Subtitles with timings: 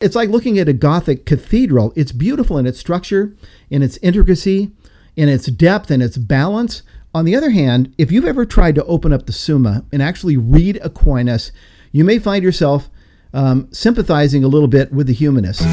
[0.00, 1.92] It's like looking at a Gothic cathedral.
[1.94, 3.36] It's beautiful in its structure,
[3.68, 4.70] in its intricacy,
[5.14, 6.82] in its depth, and its balance.
[7.14, 10.38] On the other hand, if you've ever tried to open up the Summa and actually
[10.38, 11.52] read Aquinas,
[11.92, 12.88] you may find yourself
[13.34, 15.66] um, sympathizing a little bit with the humanists.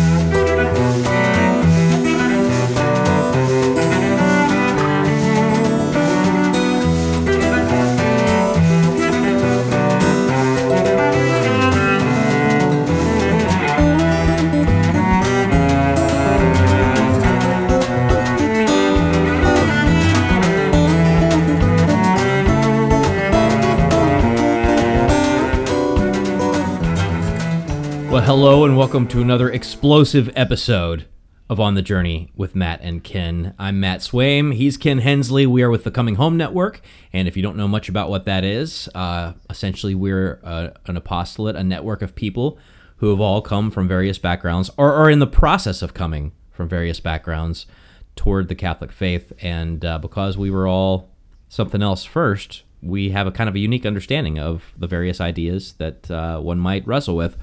[28.77, 31.07] Welcome to another explosive episode
[31.49, 33.55] of On the Journey with Matt and Ken.
[33.57, 34.53] I'm Matt Swaim.
[34.53, 35.47] He's Ken Hensley.
[35.47, 36.81] We are with the Coming Home Network.
[37.11, 40.95] And if you don't know much about what that is, uh, essentially we're uh, an
[40.95, 42.59] apostolate, a network of people
[42.97, 46.69] who have all come from various backgrounds or are in the process of coming from
[46.69, 47.65] various backgrounds
[48.15, 49.33] toward the Catholic faith.
[49.41, 51.09] And uh, because we were all
[51.49, 55.73] something else first, we have a kind of a unique understanding of the various ideas
[55.79, 57.37] that uh, one might wrestle with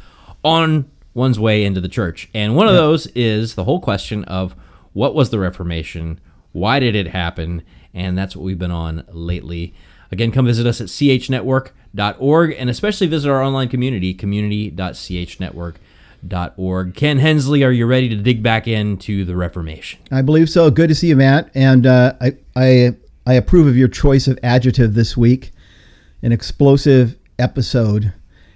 [0.44, 2.28] on one's way into the church.
[2.34, 4.54] And one of those is the whole question of
[4.92, 6.20] what was the Reformation?
[6.52, 7.62] Why did it happen?
[7.92, 9.74] And that's what we've been on lately.
[10.10, 16.94] Again, come visit us at chnetwork.org and especially visit our online community, community.chnetwork.org.
[16.94, 20.00] Ken Hensley, are you ready to dig back into the Reformation?
[20.10, 20.70] I believe so.
[20.70, 21.50] Good to see you, Matt.
[21.54, 25.50] And uh, I, I, I approve of your choice of adjective this week
[26.22, 28.12] an explosive episode.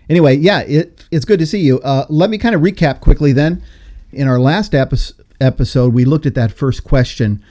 [0.08, 1.80] Anyway, yeah, it, it's good to see you.
[1.80, 3.62] Uh, let me kind of recap quickly then.
[4.10, 7.42] In our last epi- episode, we looked at that first question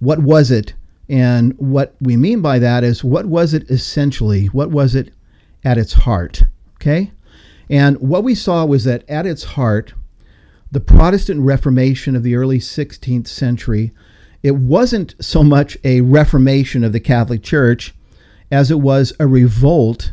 [0.00, 0.74] What was it?
[1.08, 4.46] And what we mean by that is what was it essentially?
[4.46, 5.12] What was it
[5.62, 6.42] at its heart?
[6.76, 7.12] Okay?
[7.68, 9.94] And what we saw was that at its heart,
[10.70, 13.92] the Protestant Reformation of the early 16th century,
[14.42, 17.94] it wasn't so much a reformation of the Catholic Church
[18.50, 20.12] as it was a revolt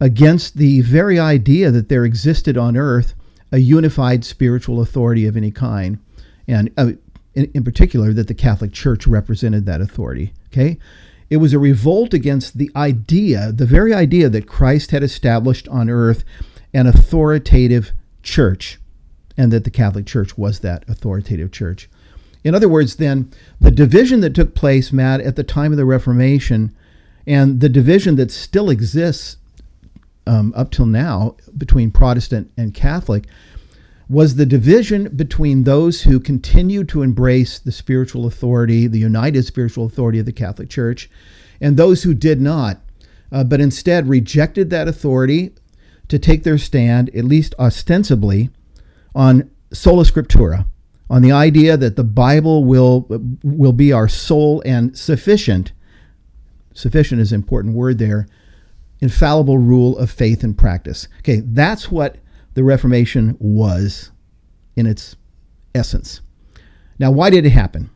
[0.00, 3.14] against the very idea that there existed on earth
[3.50, 5.98] a unified spiritual authority of any kind,
[6.46, 6.92] and uh,
[7.34, 10.32] in, in particular, that the Catholic Church represented that authority.
[10.48, 10.78] Okay?
[11.30, 15.90] It was a revolt against the idea, the very idea that Christ had established on
[15.90, 16.24] earth
[16.74, 17.92] an authoritative
[18.22, 18.78] church,
[19.36, 21.88] and that the Catholic Church was that authoritative church.
[22.44, 25.84] In other words, then, the division that took place, Matt, at the time of the
[25.84, 26.74] Reformation,
[27.26, 29.36] and the division that still exists
[30.28, 33.24] um, up till now between Protestant and Catholic
[34.08, 39.86] was the division between those who continued to embrace the spiritual authority, the united spiritual
[39.86, 41.10] authority of the Catholic Church,
[41.60, 42.80] and those who did not,
[43.32, 45.50] uh, but instead rejected that authority
[46.08, 48.48] to take their stand, at least ostensibly,
[49.14, 50.64] on sola scriptura,
[51.10, 53.06] on the idea that the Bible will
[53.42, 55.72] will be our sole and sufficient.
[56.72, 58.26] Sufficient is an important word there
[59.00, 61.08] infallible rule of faith and practice.
[61.20, 62.16] Okay, that's what
[62.54, 64.10] the Reformation was
[64.76, 65.16] in its
[65.74, 66.20] essence.
[66.98, 67.90] Now, why did it happen?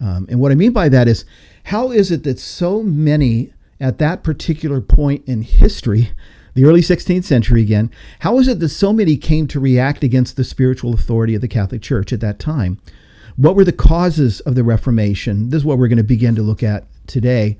[0.00, 1.24] Um, and what I mean by that is,
[1.64, 6.10] how is it that so many at that particular point in history,
[6.54, 7.90] the early 16th century again,
[8.20, 11.48] how is it that so many came to react against the spiritual authority of the
[11.48, 12.78] Catholic Church at that time?
[13.36, 15.48] What were the causes of the Reformation?
[15.48, 17.58] This is what we're going to begin to look at today.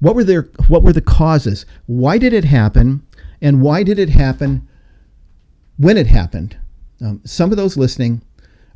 [0.00, 1.66] What were their what were the causes?
[1.86, 3.06] Why did it happen?
[3.40, 4.68] And why did it happen
[5.76, 6.56] when it happened?
[7.00, 8.22] Um, some of those listening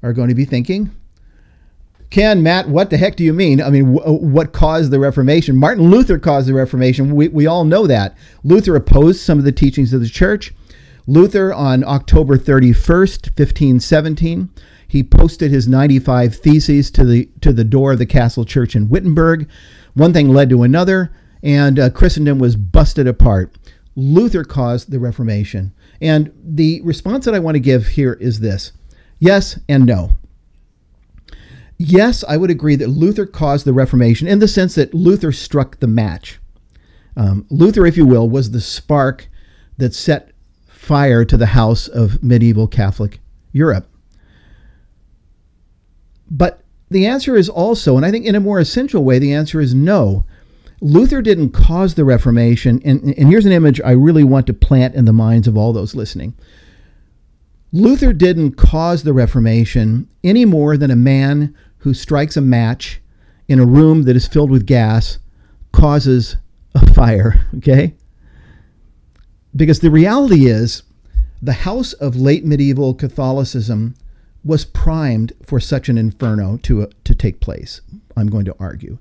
[0.03, 0.91] are going to be thinking,
[2.11, 3.61] Ken, Matt, what the heck do you mean?
[3.61, 5.57] I mean, w- what caused the Reformation?
[5.57, 7.15] Martin Luther caused the Reformation.
[7.15, 8.17] We, we all know that.
[8.45, 10.55] Luther opposed some of the teachings of the church.
[11.07, 14.51] Luther, on October 31st, 1517,
[14.87, 18.89] he posted his 95 theses to the, to the door of the castle church in
[18.89, 19.49] Wittenberg.
[19.99, 23.59] One thing led to another, and uh, Christendom was busted apart.
[23.97, 25.75] Luther caused the Reformation.
[26.01, 28.71] And the response that I want to give here is this
[29.19, 30.11] yes and no.
[31.79, 35.81] Yes, I would agree that Luther caused the Reformation in the sense that Luther struck
[35.81, 36.39] the match.
[37.17, 39.29] Um, Luther, if you will, was the spark
[39.79, 40.31] that set
[40.69, 43.19] fire to the house of medieval Catholic
[43.51, 43.89] Europe.
[46.31, 49.61] But the answer is also, and I think in a more essential way, the answer
[49.61, 50.25] is no.
[50.81, 54.95] Luther didn't cause the Reformation, and, and here's an image I really want to plant
[54.95, 56.35] in the minds of all those listening.
[57.73, 63.01] Luther didn't cause the Reformation any more than a man who strikes a match
[63.49, 65.19] in a room that is filled with gas
[65.73, 66.37] causes
[66.75, 67.95] a fire, okay?
[69.55, 70.83] Because the reality is,
[71.43, 73.95] the house of late medieval Catholicism
[74.45, 77.81] was primed for such an inferno to, uh, to take place,
[78.17, 78.99] I'm going to argue.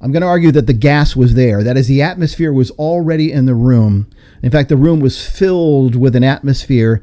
[0.00, 1.64] I'm going to argue that the gas was there.
[1.64, 4.08] That is, the atmosphere was already in the room.
[4.42, 7.02] In fact, the room was filled with an atmosphere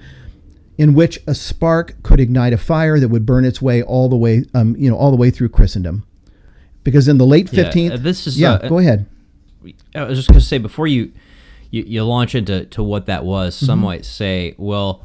[0.77, 4.15] in which a spark could ignite a fire that would burn its way all the
[4.15, 6.05] way, um, you know, all the way through Christendom.
[6.83, 8.53] Because in the late 15th, uh, this is yeah.
[8.53, 9.07] uh, go ahead.
[9.95, 11.11] I was just going to say before you,
[11.71, 13.55] you you launch into to what that was.
[13.55, 15.03] Some might say, well,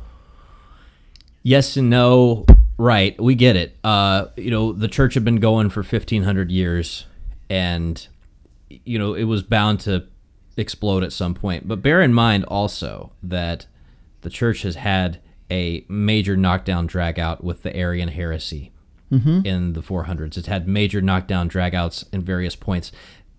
[1.43, 2.47] yes and no.
[2.79, 3.77] Right, we get it.
[3.85, 7.05] Uh, you know, the church had been going for fifteen hundred years,
[7.51, 8.07] and
[8.71, 10.07] you know it was bound to
[10.57, 11.69] explode at some point.
[11.69, 13.67] But bear in mind also that
[14.23, 15.21] the church has had
[15.51, 18.71] a major knockdown dragout with the Arian heresy
[19.45, 20.37] in the 400s.
[20.37, 22.93] It's had major knockdown dragouts in various points.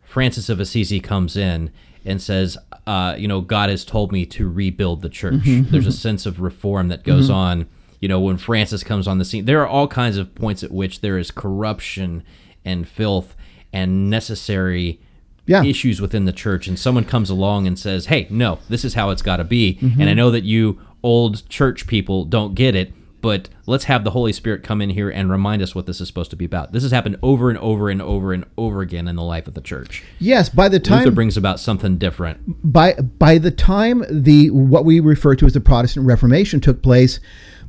[0.04, 1.72] Francis of Assisi comes in
[2.04, 5.44] and says, uh, you know, God has told me to rebuild the church.
[5.46, 7.70] There's a sense of reform that goes on.
[8.02, 10.72] You know, when Francis comes on the scene, there are all kinds of points at
[10.72, 12.24] which there is corruption
[12.66, 13.36] and filth
[13.72, 15.00] and necessary
[15.46, 15.64] Yeah.
[15.64, 16.68] issues within the church.
[16.68, 19.78] And someone comes along and says, hey, no, this is how it's got to be.
[19.82, 20.02] Mm-hmm.
[20.02, 22.92] And I know that you old church people don't get it.
[23.22, 26.08] But let's have the Holy Spirit come in here and remind us what this is
[26.08, 26.72] supposed to be about.
[26.72, 29.54] This has happened over and over and over and over again in the life of
[29.54, 30.04] the church.
[30.18, 32.40] Yes, by the time Luther brings about something different.
[32.74, 37.20] by by the time the what we refer to as the Protestant Reformation took place,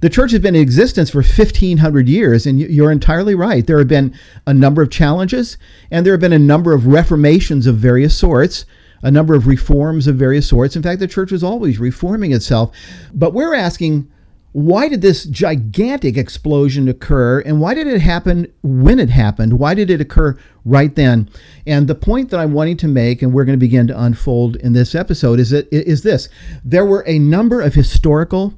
[0.03, 3.67] the church has been in existence for 1500 years and you- you're entirely right.
[3.67, 4.13] There have been
[4.47, 5.57] a number of challenges
[5.91, 8.65] and there have been a number of reformations of various sorts,
[9.03, 10.75] a number of reforms of various sorts.
[10.75, 12.73] In fact, the church was always reforming itself.
[13.15, 14.09] But we're asking
[14.53, 19.55] why did this gigantic explosion occur and why did it happen when it happened?
[19.55, 21.29] Why did it occur right then?
[21.67, 24.57] And the point that I'm wanting to make, and we're going to begin to unfold
[24.57, 26.29] in this episode, is that is this:
[26.65, 28.53] there were a number of historical,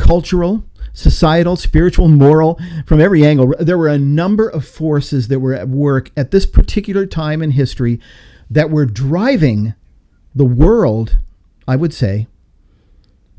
[0.00, 0.64] cultural,
[0.94, 3.54] societal, spiritual, moral, from every angle.
[3.60, 7.50] There were a number of forces that were at work at this particular time in
[7.52, 8.00] history
[8.50, 9.74] that were driving
[10.34, 11.18] the world,
[11.68, 12.26] I would say,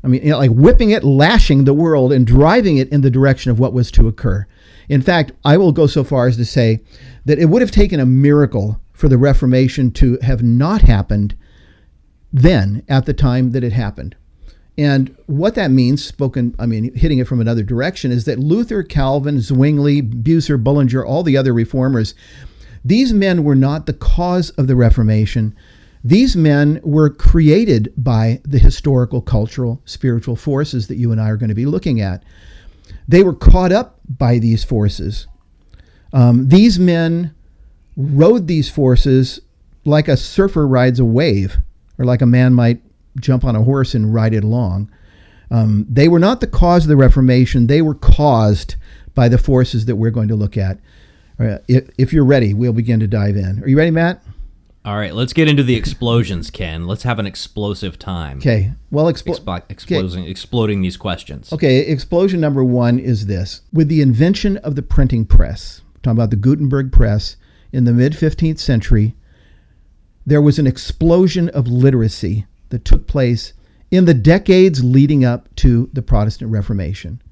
[0.04, 3.10] I mean, you know, like whipping it, lashing the world, and driving it in the
[3.10, 4.46] direction of what was to occur.
[4.88, 6.80] In fact, I will go so far as to say
[7.24, 11.36] that it would have taken a miracle for the Reformation to have not happened
[12.32, 14.16] then at the time that it happened.
[14.78, 18.82] And what that means, spoken, I mean, hitting it from another direction, is that Luther,
[18.82, 22.14] Calvin, Zwingli, Bucer, Bullinger, all the other reformers,
[22.84, 25.54] these men were not the cause of the Reformation.
[26.02, 31.36] These men were created by the historical, cultural, spiritual forces that you and I are
[31.36, 32.24] going to be looking at.
[33.06, 35.26] They were caught up by these forces.
[36.12, 37.34] Um, these men
[37.96, 39.40] rode these forces
[39.84, 41.58] like a surfer rides a wave,
[41.98, 42.82] or like a man might
[43.20, 44.90] jump on a horse and ride it along.
[45.50, 48.76] Um, they were not the cause of the Reformation, they were caused
[49.14, 50.78] by the forces that we're going to look at.
[51.38, 53.62] If, if you're ready, we'll begin to dive in.
[53.62, 54.22] Are you ready, Matt?
[54.84, 56.86] All right, let's get into the explosions, Ken.
[56.86, 58.38] Let's have an explosive time.
[58.38, 58.72] Okay.
[58.90, 61.52] Well, expl- Explo- exploding, exploding these questions.
[61.52, 63.60] Okay, explosion number one is this.
[63.72, 67.36] With the invention of the printing press, we're talking about the Gutenberg press
[67.72, 69.14] in the mid 15th century,
[70.26, 73.52] there was an explosion of literacy that took place
[73.90, 77.22] in the decades leading up to the Protestant Reformation.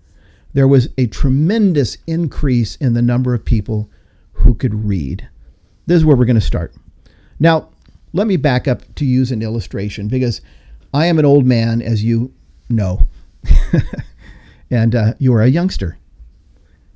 [0.52, 3.88] There was a tremendous increase in the number of people
[4.34, 5.28] who could read.
[5.86, 6.74] This is where we're going to start.
[7.38, 7.70] Now,
[8.12, 10.42] let me back up to use an illustration because
[10.92, 12.34] I am an old man, as you
[12.68, 13.06] know.
[14.70, 15.96] and uh, you are a youngster,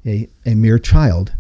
[0.05, 1.33] a, a mere child,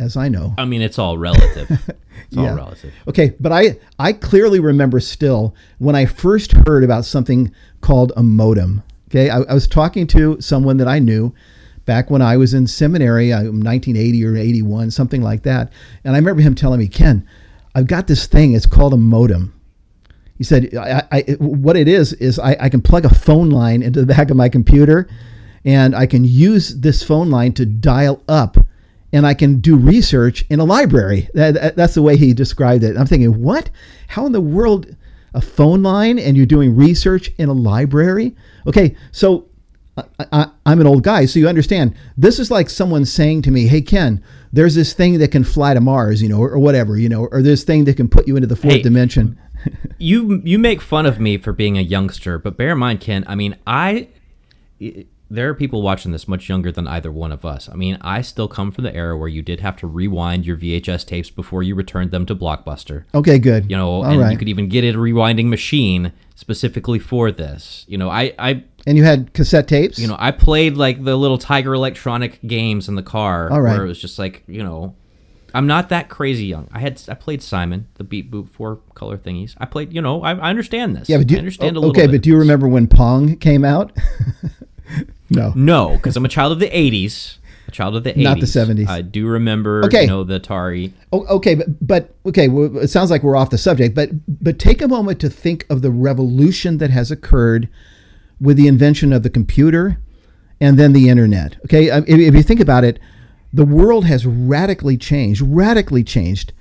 [0.00, 0.54] as I know.
[0.58, 1.70] I mean, it's all relative.
[2.26, 2.92] It's all relative.
[3.08, 8.22] Okay, but I, I clearly remember still when I first heard about something called a
[8.22, 8.84] modem.
[9.08, 11.34] Okay, I, I was talking to someone that I knew
[11.86, 15.72] back when I was in seminary, uh, 1980 or 81, something like that.
[16.04, 17.26] And I remember him telling me, Ken,
[17.74, 19.52] I've got this thing, it's called a modem.
[20.38, 23.82] He said, I, I, what it is, is I, I can plug a phone line
[23.82, 25.08] into the back of my computer
[25.64, 28.56] and I can use this phone line to dial up
[29.12, 31.28] and I can do research in a library.
[31.34, 32.96] That, that- that's the way he described it.
[32.96, 33.70] I'm thinking, what?
[34.08, 34.94] How in the world
[35.34, 38.34] a phone line and you're doing research in a library?
[38.66, 39.46] Okay, so
[39.96, 41.94] I, I, I'm an old guy, so you understand.
[42.16, 45.74] This is like someone saying to me, "Hey Ken, there's this thing that can fly
[45.74, 48.26] to Mars, you know, or, or whatever, you know, or this thing that can put
[48.28, 49.38] you into the fourth Hey, dimension."
[49.98, 53.24] you you make fun of me for being a youngster, but bear in mind, Ken.
[53.26, 54.08] I mean, i-
[55.30, 57.68] there are people watching this much younger than either one of us.
[57.68, 60.56] I mean, I still come from the era where you did have to rewind your
[60.56, 63.04] VHS tapes before you returned them to Blockbuster.
[63.14, 63.70] Okay, good.
[63.70, 64.32] You know, All and right.
[64.32, 67.84] you could even get a rewinding machine specifically for this.
[67.86, 69.98] You know, I I And you had cassette tapes.
[70.00, 73.74] You know, I played like the little Tiger Electronic games in the car, All right.
[73.76, 74.96] where it was just like, you know,
[75.54, 76.68] I'm not that crazy young.
[76.72, 79.54] I had I played Simon, the Beat Boop four color thingies.
[79.58, 81.08] I played, you know, I, I understand this.
[81.08, 82.02] yeah, but do, I understand a okay, little bit.
[82.02, 83.96] Okay, but do you remember when Pong came out?
[85.30, 85.52] no.
[85.54, 87.36] No, because I'm a child of the '80s.
[87.68, 88.88] A child of the '80s, Not the 70s.
[88.88, 90.02] I do remember, Okay.
[90.02, 90.92] you know, the Atari.
[91.12, 94.10] Oh, okay, but but okay, well, it sounds like we're off the subject, but
[94.42, 97.68] but take a moment to think of the revolution that has occurred
[98.40, 99.98] with the invention of the computer
[100.60, 101.56] and then the internet.
[101.64, 102.98] Okay, Um, if, if you think about it,
[103.52, 106.52] the world has radically changed, radically changed.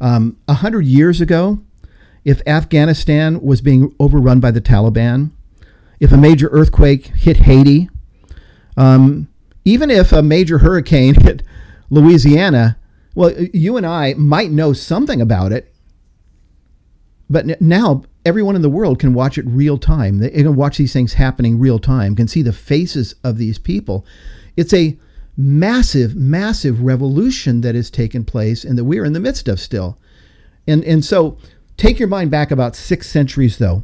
[0.00, 1.60] Um, A hundred years ago,
[2.24, 5.30] if Afghanistan was being overrun by the Taliban,
[5.98, 7.88] if a major earthquake hit Haiti,
[8.78, 9.28] um,
[9.64, 11.42] even if a major hurricane hit
[11.90, 12.78] Louisiana,
[13.14, 15.74] well, you and I might know something about it,
[17.28, 20.18] but now everyone in the world can watch it real time.
[20.18, 24.06] They can watch these things happening real time, can see the faces of these people.
[24.56, 24.96] It's a
[25.36, 29.98] massive, massive revolution that has taken place and that we're in the midst of still.
[30.66, 31.38] And, and so
[31.76, 33.82] take your mind back about six centuries, though.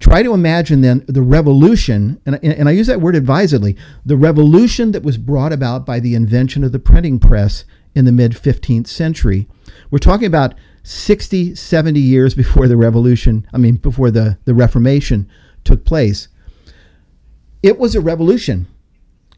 [0.00, 3.76] Try to imagine then the revolution, and, and I use that word advisedly,
[4.06, 7.64] the revolution that was brought about by the invention of the printing press
[7.94, 9.48] in the mid 15th century.
[9.90, 15.28] We're talking about 60, 70 years before the revolution, I mean, before the, the Reformation
[15.64, 16.28] took place.
[17.62, 18.68] It was a revolution.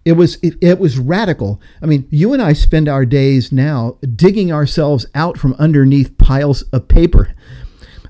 [0.05, 1.61] It was it, it was radical.
[1.83, 6.63] I mean, you and I spend our days now digging ourselves out from underneath piles
[6.73, 7.35] of paper.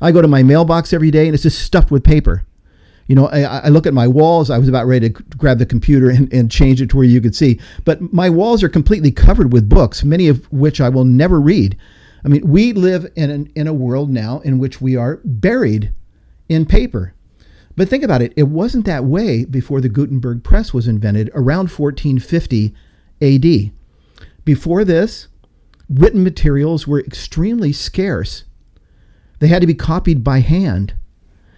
[0.00, 2.44] I go to my mailbox every day and it's just stuffed with paper.
[3.06, 4.50] You know, I, I look at my walls.
[4.50, 7.20] I was about ready to grab the computer and, and change it to where you
[7.20, 7.58] could see.
[7.84, 11.76] But my walls are completely covered with books, many of which I will never read.
[12.24, 15.92] I mean, we live in, an, in a world now in which we are buried
[16.48, 17.14] in paper.
[17.76, 21.70] But think about it, it wasn't that way before the Gutenberg press was invented around
[21.70, 22.74] 1450
[23.22, 23.72] AD.
[24.44, 25.28] Before this,
[25.88, 28.44] written materials were extremely scarce.
[29.40, 30.94] They had to be copied by hand.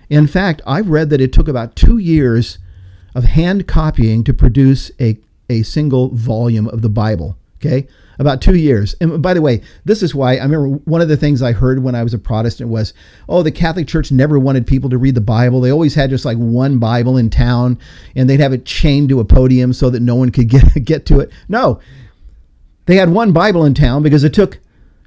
[0.08, 2.58] In fact, I've read that it took about two years
[3.14, 5.18] of hand copying to produce a,
[5.50, 7.36] a single volume of the Bible.
[7.56, 7.86] Okay?
[8.18, 8.94] About two years.
[9.00, 11.82] And by the way, this is why I remember one of the things I heard
[11.82, 12.92] when I was a Protestant was,
[13.28, 15.60] oh, the Catholic Church never wanted people to read the Bible.
[15.60, 17.78] They always had just like one Bible in town
[18.14, 21.06] and they'd have it chained to a podium so that no one could get, get
[21.06, 21.30] to it.
[21.48, 21.80] No,
[22.86, 24.58] they had one Bible in town because it took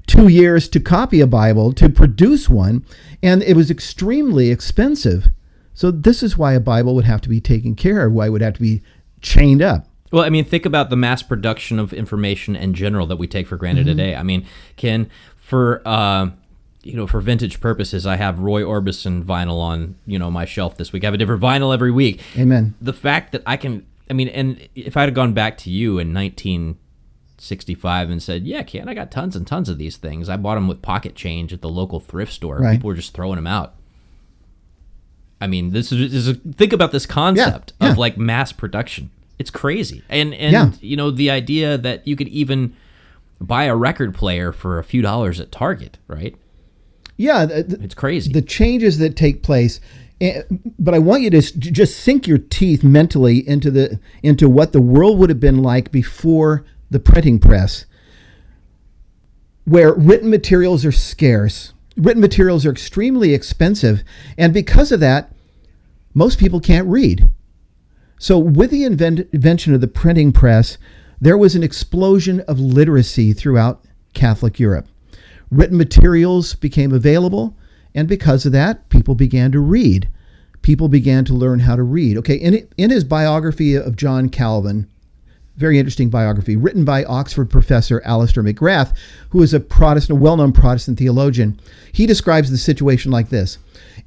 [0.07, 2.85] two years to copy a Bible, to produce one,
[3.23, 5.27] and it was extremely expensive.
[5.73, 8.29] So, this is why a Bible would have to be taken care of, why it
[8.29, 8.81] would have to be
[9.21, 9.87] chained up.
[10.11, 13.47] Well, I mean, think about the mass production of information in general that we take
[13.47, 13.97] for granted Mm-hmm.
[13.97, 14.15] today.
[14.15, 14.45] I mean,
[14.77, 16.29] Ken, for uh,
[16.83, 20.77] you know, for vintage purposes, I have Roy Orbison vinyl on you know my shelf
[20.77, 21.03] this week.
[21.03, 22.21] I have a different vinyl every week.
[22.37, 22.75] Amen.
[22.79, 25.97] The fact that I can, I mean, and if I had gone back to you
[25.99, 26.13] in
[27.37, 30.29] 1965 and said, "Yeah, Ken, I got tons and tons of these things.
[30.29, 32.59] I bought them with pocket change at the local thrift store.
[32.59, 32.73] Right.
[32.73, 33.75] People were just throwing them out."
[35.41, 37.91] I mean, this is, this is think about this concept yeah.
[37.91, 39.09] of like mass production.
[39.37, 40.71] It's crazy, and and Yeah.
[40.79, 42.73] you know the idea that you could even
[43.41, 46.35] buy a record player for a few dollars at Target, right?
[47.17, 48.31] Yeah, the, It's crazy.
[48.31, 49.81] the changes that take place.
[50.21, 50.43] eh,
[50.79, 54.81] But I want you to just sink your teeth mentally into the into what the
[54.81, 57.85] world would have been like before the printing press,
[59.65, 64.03] where written materials are scarce, written materials are extremely expensive,
[64.37, 65.33] and because of that,
[66.13, 67.29] most people can't read.
[68.17, 70.77] So, with the invent- invention of the printing press,
[71.19, 74.87] there was an explosion of literacy throughout Catholic Europe.
[75.51, 77.55] Written materials became available,
[77.93, 80.09] and because of that, people began to read.
[80.61, 82.17] People began to learn how to read.
[82.17, 84.87] Okay, in, in his biography of John Calvin,
[85.57, 88.95] very interesting biography written by Oxford professor Alister McGrath,
[89.29, 91.59] who is a Protestant, a well-known Protestant theologian.
[91.91, 93.57] He describes the situation like this: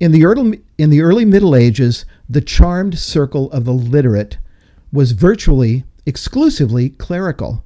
[0.01, 4.39] in the early in the early Middle Ages, the charmed circle of the literate
[4.93, 7.65] was virtually exclusively clerical.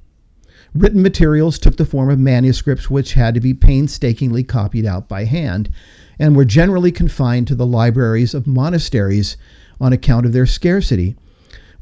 [0.73, 5.25] Written materials took the form of manuscripts which had to be painstakingly copied out by
[5.25, 5.69] hand
[6.17, 9.37] and were generally confined to the libraries of monasteries
[9.79, 11.15] on account of their scarcity.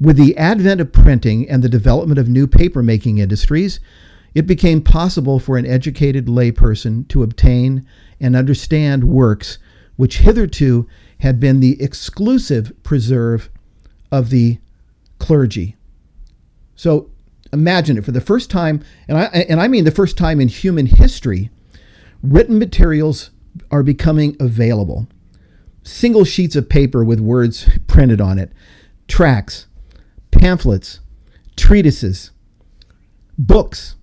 [0.02, 3.80] With the advent of printing and the development of new paper making industries,
[4.34, 7.86] it became possible for an educated layperson to obtain
[8.20, 9.60] and understand works
[9.98, 10.88] which hitherto
[11.20, 13.52] had been the exclusive preserve
[14.12, 14.58] of the
[15.20, 15.76] clergy.
[16.76, 17.12] So
[17.54, 20.48] imagine it for the first time, and I, and I mean the first time in
[20.48, 21.52] human history,
[22.24, 23.30] written materials
[23.70, 25.06] are becoming available.
[25.84, 28.52] Single sheets of paper with words printed on it.
[29.08, 29.68] tracts,
[30.42, 31.00] pamphlets,
[31.56, 32.32] treatises,
[33.38, 33.96] books,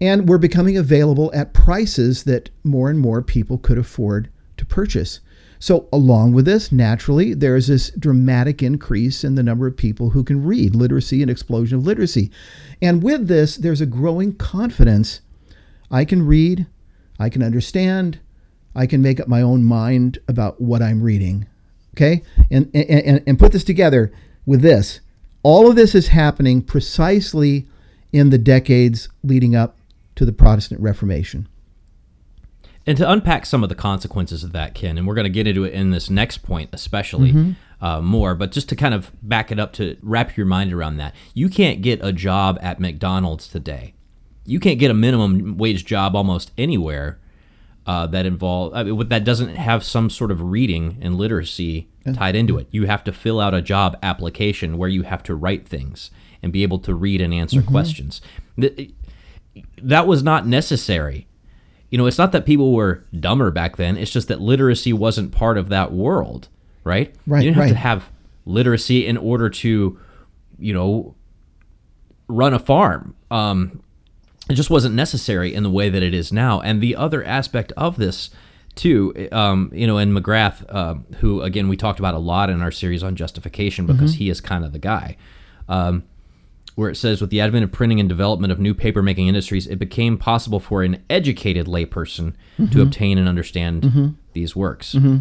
[0.00, 5.20] and were becoming available at prices that more and more people could afford to purchase.
[5.58, 10.24] So, along with this, naturally, there's this dramatic increase in the number of people who
[10.24, 12.30] can read literacy and explosion of literacy.
[12.80, 15.20] And with this, there's a growing confidence
[15.90, 16.66] I can read,
[17.18, 18.18] I can understand,
[18.74, 21.46] I can make up my own mind about what I'm reading.
[21.94, 22.22] Okay?
[22.50, 24.12] And, and, and put this together
[24.46, 25.00] with this.
[25.42, 27.66] All of this is happening precisely
[28.12, 29.76] in the decades leading up
[30.14, 31.48] to the Protestant Reformation.
[32.86, 35.46] And to unpack some of the consequences of that, Ken, and we're going to get
[35.46, 37.84] into it in this next point, especially mm-hmm.
[37.84, 40.96] uh, more, but just to kind of back it up to wrap your mind around
[40.96, 43.94] that, you can't get a job at McDonald's today.
[44.44, 47.20] You can't get a minimum wage job almost anywhere
[47.86, 52.36] uh, that involve I mean, that doesn't have some sort of reading and literacy tied
[52.36, 52.68] into it.
[52.70, 56.10] You have to fill out a job application where you have to write things
[56.42, 57.70] and be able to read and answer mm-hmm.
[57.70, 58.20] questions.
[59.80, 61.26] That was not necessary
[61.92, 63.98] you know, it's not that people were dumber back then.
[63.98, 66.48] It's just that literacy wasn't part of that world,
[66.84, 67.14] right?
[67.26, 67.44] Right.
[67.44, 67.68] You didn't have right.
[67.68, 68.10] to have
[68.46, 70.00] literacy in order to,
[70.58, 71.14] you know,
[72.28, 73.14] run a farm.
[73.30, 73.82] Um,
[74.48, 76.62] it just wasn't necessary in the way that it is now.
[76.62, 78.30] And the other aspect of this,
[78.74, 82.62] too, um, you know, and McGrath, uh, who again we talked about a lot in
[82.62, 84.18] our series on justification because mm-hmm.
[84.18, 85.16] he is kind of the guy.
[85.68, 86.04] Um,
[86.74, 89.66] where it says, with the advent of printing and development of new paper making industries,
[89.66, 92.66] it became possible for an educated layperson mm-hmm.
[92.66, 94.08] to obtain and understand mm-hmm.
[94.32, 94.94] these works.
[94.94, 95.18] Mm-hmm.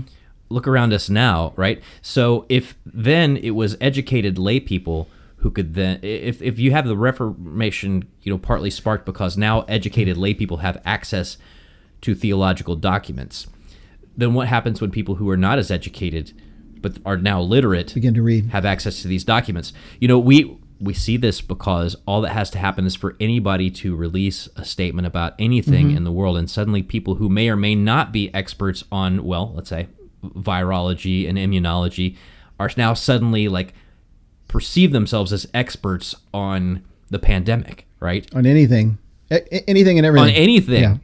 [0.50, 1.82] Look around us now, right?
[2.02, 6.88] So if then it was educated lay people who could then, if, if you have
[6.88, 11.38] the Reformation, you know, partly sparked because now educated lay people have access
[12.02, 13.48] to theological documents,
[14.18, 16.34] then what happens when people who are not as educated
[16.82, 19.74] but are now literate begin to read have access to these documents?
[20.00, 23.70] You know, we we see this because all that has to happen is for anybody
[23.70, 25.98] to release a statement about anything mm-hmm.
[25.98, 29.54] in the world, and suddenly people who may or may not be experts on, well,
[29.56, 29.88] let's say
[30.24, 32.18] virology and immunology,
[32.60, 33.74] are now suddenly like
[34.48, 38.28] perceive themselves as experts on the pandemic, right?
[38.34, 38.98] On anything,
[39.30, 40.30] a- anything and everything.
[40.30, 40.82] On anything.
[40.82, 40.98] Yeah.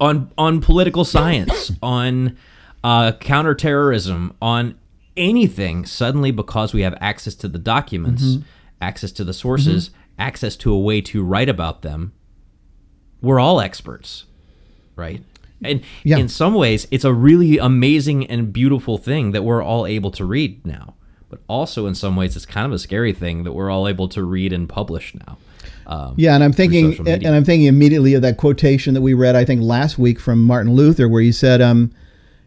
[0.00, 2.36] On on political science, on
[2.82, 4.78] uh, counterterrorism, on
[5.16, 5.86] anything.
[5.86, 8.22] Suddenly, because we have access to the documents.
[8.24, 8.42] Mm-hmm
[8.84, 10.20] access to the sources, mm-hmm.
[10.20, 12.12] access to a way to write about them,
[13.20, 14.24] we're all experts,
[14.94, 15.22] right?
[15.64, 16.18] And yeah.
[16.18, 20.24] in some ways, it's a really amazing and beautiful thing that we're all able to
[20.24, 20.94] read now.
[21.30, 24.08] But also, in some ways, it's kind of a scary thing that we're all able
[24.10, 25.38] to read and publish now.
[25.86, 29.36] Um, yeah, and I'm thinking, and I'm thinking immediately of that quotation that we read,
[29.36, 31.92] I think last week from Martin Luther, where he said, um,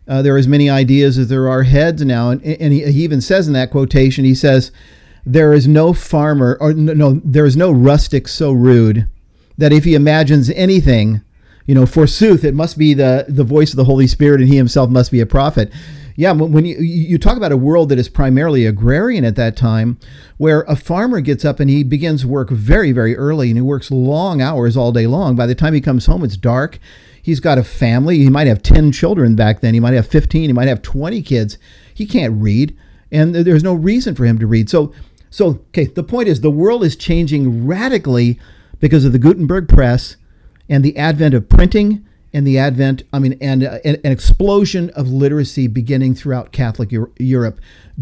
[0.07, 3.03] uh, "There are as many ideas as there are heads now," and, and he, he
[3.03, 4.71] even says in that quotation, he says,
[5.27, 9.05] there is no farmer, or no, no, there is no rustic so rude
[9.57, 11.21] that if he imagines anything,
[11.65, 14.55] you know, forsooth, it must be the, the voice of the Holy Spirit and he
[14.55, 15.69] himself must be a prophet.
[16.19, 19.99] Yeah, when you, you talk about a world that is primarily agrarian at that time,
[20.37, 23.91] where a farmer gets up and he begins work very, very early and he works
[23.91, 25.35] long hours all day long.
[25.35, 26.79] By the time he comes home, it's dark.
[27.21, 28.17] He's got a family.
[28.17, 29.75] He might have 10 children back then.
[29.75, 30.49] He might have 15.
[30.49, 31.59] He might have 20 kids.
[31.93, 32.75] He can't read,
[33.11, 34.69] and there's no reason for him to read.
[34.71, 34.93] So
[35.29, 38.39] so, okay, the point is the world is changing radically
[38.79, 40.15] because of the Gutenberg press
[40.69, 42.06] and the advent of printing
[42.37, 47.11] and the advent, I mean, and uh, an, explosion of literacy beginning throughout Catholic Euro-
[47.17, 47.59] Europe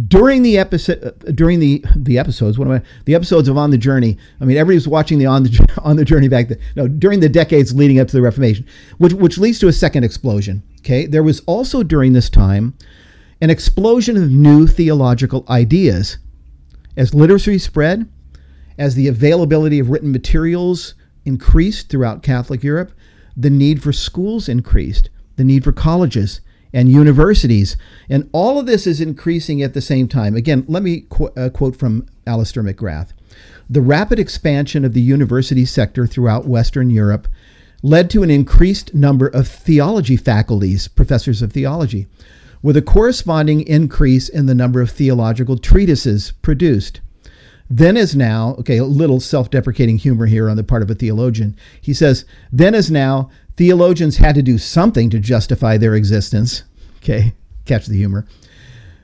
[0.09, 2.59] during the episode, uh, during the the episodes.
[2.59, 2.81] What am I?
[3.05, 4.17] The episodes of On the Journey.
[4.41, 6.59] I mean, everybody was watching the On the On the Journey back then.
[6.75, 8.67] No, during the decades leading up to the Reformation,
[8.97, 10.61] which which leads to a second explosion.
[10.79, 12.73] Okay, there was also during this time
[13.39, 16.17] an explosion of new theological ideas
[16.97, 18.05] as literacy spread,
[18.77, 20.93] as the availability of written materials
[21.23, 22.91] increased throughout Catholic Europe,
[23.35, 26.41] the need for schools increased, the need for colleges
[26.73, 27.77] and universities.
[28.09, 30.35] And all of this is increasing at the same time.
[30.35, 33.09] Again, let me qu- uh, quote from Alister McGrath.
[33.69, 37.27] The rapid expansion of the university sector throughout Western Europe
[37.81, 42.07] led to an increased number of theology faculties, professors of theology,
[42.61, 46.99] with a corresponding increase in the number of theological treatises produced.
[47.69, 50.95] Then as now, okay, a little self deprecating humor here on the part of a
[50.95, 51.55] theologian.
[51.81, 56.63] He says, then as now, theologians had to do something to justify their existence.
[56.97, 57.33] Okay,
[57.65, 58.25] catch the humor.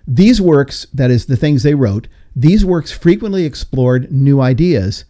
[0.08, 5.06] These works, that is, the things they wrote, these works frequently explored new ideas.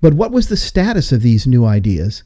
[0.00, 2.22] But what was the status of these new ideas?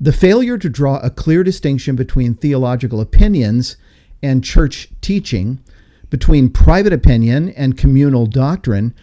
[0.00, 3.76] The failure to draw a clear distinction between theological opinions
[4.22, 5.58] and church teaching
[6.10, 8.94] between private opinion and communal doctrine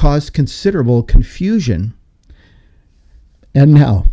[0.00, 1.92] caused considerable confusion.
[3.54, 4.06] And now,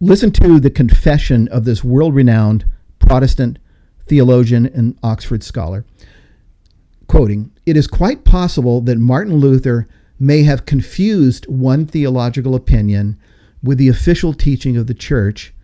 [0.00, 2.64] listen to the confession of this world renowned
[2.98, 3.60] Protestant
[4.08, 5.84] theologian and Oxford scholar.
[7.06, 9.86] Quoting, it is quite possible that Martin Luther
[10.18, 13.16] may have confused one theological opinion
[13.62, 15.54] with the official teaching of the church,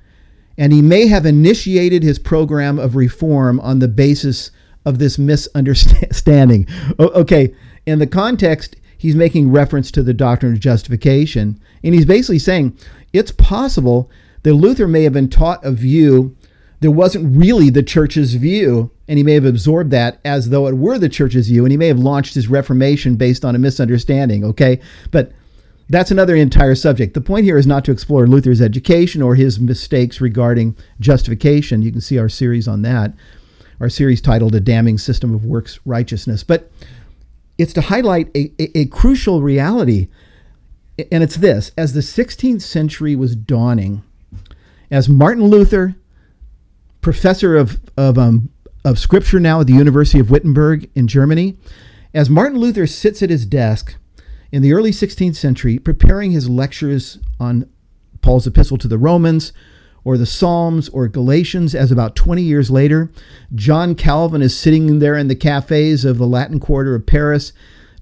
[0.57, 4.52] and he may have initiated his program of reform on the basis
[4.85, 6.68] of this misunderstanding.
[7.00, 7.52] okay,
[7.85, 12.76] in the context, he's making reference to the doctrine of justification, and he's basically saying
[13.12, 14.11] it's possible
[14.42, 16.37] that Luther may have been taught a view
[16.80, 20.76] that wasn't really the church's view, and he may have absorbed that as though it
[20.76, 24.44] were the church's view, and he may have launched his Reformation based on a misunderstanding.
[24.44, 24.80] Okay,
[25.11, 25.32] but
[25.88, 27.14] that's another entire subject.
[27.14, 31.82] The point here is not to explore Luther's education or his mistakes regarding justification.
[31.82, 33.14] You can see our series on that,
[33.80, 36.42] our series titled A Damning System of Works Righteousness.
[36.42, 36.70] But
[37.58, 40.08] it's to highlight a, a, a crucial reality,
[41.10, 41.72] and it's this.
[41.76, 44.02] As the 16th century was dawning,
[44.90, 45.96] as Martin Luther,
[47.00, 48.50] professor of, of, um,
[48.84, 51.56] of scripture now at the University of Wittenberg in Germany,
[52.14, 53.96] as Martin Luther sits at his desk,
[54.52, 57.68] in the early 16th century, preparing his lectures on
[58.22, 59.52] Paul's epistle to the Romans,
[60.06, 63.10] or the Psalms, or Galatians, as about 20 years later,
[63.56, 67.52] John Calvin is sitting there in the cafes of the Latin Quarter of Paris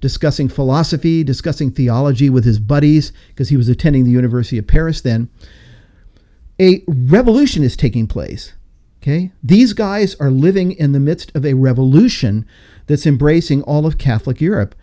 [0.03, 5.01] discussing philosophy, discussing theology with his buddies, because he was attending the University of Paris
[5.01, 5.31] then.
[6.61, 8.53] A revolution is taking place.
[9.01, 9.33] Okay?
[9.43, 12.45] These guys are living in the midst of a revolution
[12.87, 14.75] that's embracing all of Catholic Europe.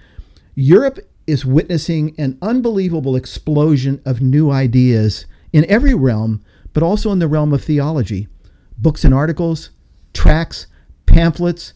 [0.55, 7.19] Europe is witnessing an unbelievable explosion of new ideas in every realm, but also in
[7.19, 8.27] the realm of theology.
[8.77, 9.69] Books and articles,
[10.13, 10.67] tracts,
[11.05, 11.73] pamphlets,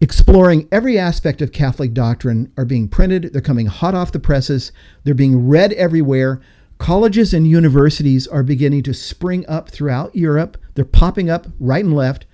[0.00, 3.32] exploring every aspect of Catholic doctrine are being printed.
[3.32, 4.72] They're coming hot off the presses.
[5.04, 6.40] They're being read everywhere.
[6.78, 10.58] Colleges and universities are beginning to spring up throughout Europe.
[10.74, 12.26] They're popping up right and left.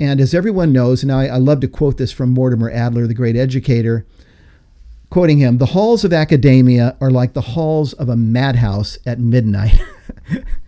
[0.00, 3.14] And as everyone knows, and I, I love to quote this from Mortimer Adler, the
[3.14, 4.04] great educator,
[5.08, 9.80] quoting him, the halls of academia are like the halls of a madhouse at midnight.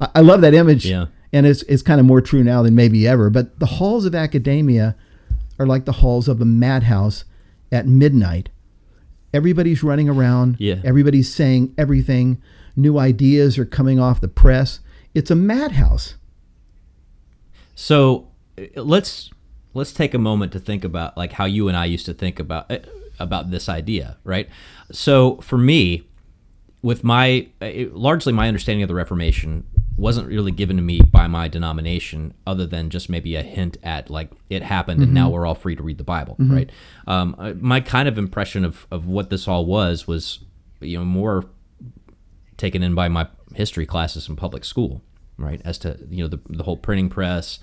[0.00, 0.86] I love that image.
[0.86, 1.06] Yeah.
[1.32, 3.30] And it's, it's kind of more true now than maybe ever.
[3.30, 4.96] But the halls of academia
[5.58, 7.24] are like the halls of a madhouse
[7.72, 8.50] at midnight.
[9.32, 10.56] Everybody's running around.
[10.58, 10.76] Yeah.
[10.84, 12.40] Everybody's saying everything.
[12.76, 14.80] New ideas are coming off the press.
[15.12, 16.14] It's a madhouse.
[17.74, 18.28] So
[18.58, 19.30] uh, let's
[19.74, 22.38] let's take a moment to think about like how you and I used to think
[22.38, 22.78] about uh,
[23.18, 24.48] about this idea, right?
[24.92, 26.04] So for me,
[26.82, 31.46] with my largely my understanding of the Reformation wasn't really given to me by my
[31.48, 35.54] denomination, other than just maybe a hint at like it happened and now we're all
[35.54, 36.70] free to read the Bible, right?
[37.06, 40.40] Um, my kind of impression of of what this all was was,
[40.80, 41.44] you know, more
[42.56, 45.00] taken in by my history classes in public school,
[45.38, 45.60] right?
[45.64, 47.60] As to you know the the whole printing press,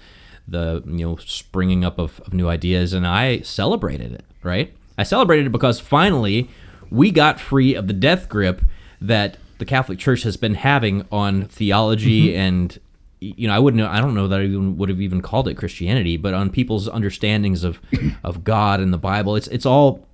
[0.48, 4.74] the you know springing up of, of new ideas, and I celebrated it, right?
[4.98, 6.50] I celebrated it because finally
[6.90, 8.62] we got free of the death grip
[9.00, 12.80] that the Catholic Church has been having on theology and
[13.20, 15.48] you know I wouldn't know I don't know that I even would have even called
[15.48, 17.80] it Christianity, but on people's understandings of
[18.24, 19.36] of God and the Bible.
[19.36, 20.08] It's it's all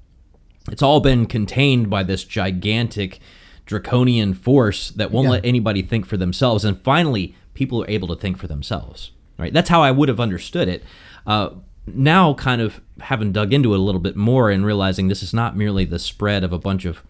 [0.69, 3.19] it's all been contained by this gigantic
[3.65, 5.31] draconian force that won't Yeah.
[5.31, 9.51] let anybody think for themselves and finally people are able to think for themselves right
[9.53, 10.83] that's how i would have understood it
[11.25, 11.49] uh,
[11.85, 15.33] now kind of having dug into it a little bit more and realizing this is
[15.33, 17.03] not merely the spread of a bunch of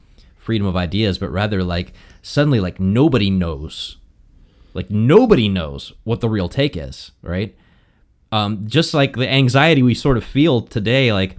[0.47, 3.97] freedom of ideas but rather like suddenly like nobody knows
[4.73, 7.53] like nobody knows what the real take is right?
[8.31, 11.35] Um, just like the anxiety we sort of feel today like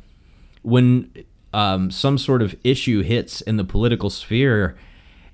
[0.60, 1.10] when
[1.54, 4.76] um, some sort of issue hits in the political sphere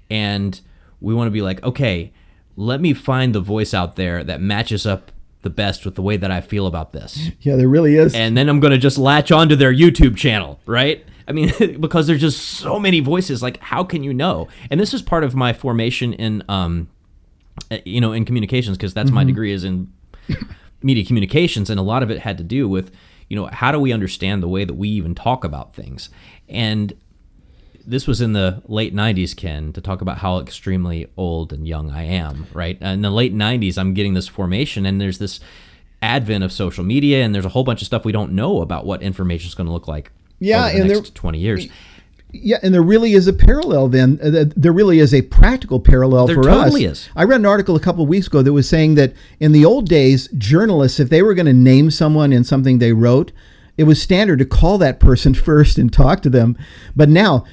[0.08, 0.60] and
[1.00, 2.12] we want to be like okay
[2.56, 5.10] let me find the voice out there that matches up
[5.42, 7.30] the best with the way that i feel about this.
[7.40, 8.14] Yeah, there really is.
[8.14, 12.06] and then i'm going to just latch onto their youtube channel right i mean because
[12.06, 14.48] there's just so many voices like how can you know?
[14.70, 16.88] And this is part of my formation in um
[17.70, 19.92] uh, you know in communications because that's my degree is in
[20.82, 22.90] media communications and a lot of it had to do with
[23.28, 26.10] you know how do we understand the way that we even talk about things?
[26.48, 26.92] And
[27.86, 31.90] this was in the late 90s ken to talk about how extremely old and young
[31.90, 32.80] i am right?
[32.80, 35.40] In the late 90s i'm getting this formation and there's this
[36.00, 38.84] advent of social media and there's a whole bunch of stuff we don't know about
[38.84, 40.10] what information is going to look like
[40.44, 41.68] Yeah, the and there- next 20 years
[42.36, 44.18] Yeah, and there really is a parallel then.
[44.20, 47.04] Uh, There really is a practical parallel There for totally us.
[47.04, 47.08] is.
[47.14, 49.64] I read an article a couple of weeks ago that was saying that in the
[49.64, 53.30] old days, journalists, if they were going to name someone in something they wrote,
[53.78, 56.56] it was standard to call that person first and talk to them.
[56.96, 57.44] But now,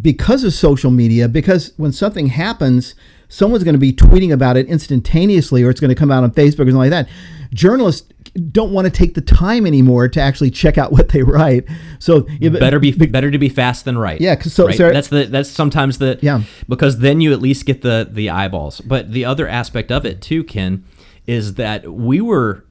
[0.00, 2.94] because of social media, because when something happens,
[3.34, 6.30] someone's going to be tweeting about it instantaneously or it's going to come out on
[6.30, 7.08] Facebook or something like that.
[7.52, 8.08] Journalists
[8.52, 11.64] don't want to take the time anymore to actually check out what they write.
[11.98, 14.20] So better be better to be fast than right.
[14.20, 14.76] Yeah, so, right?
[14.76, 18.30] so that's the that's sometimes the yeah because then you at least get the the
[18.30, 18.80] eyeballs.
[18.80, 20.84] But the other aspect of it too, Ken,
[21.26, 22.64] is that we were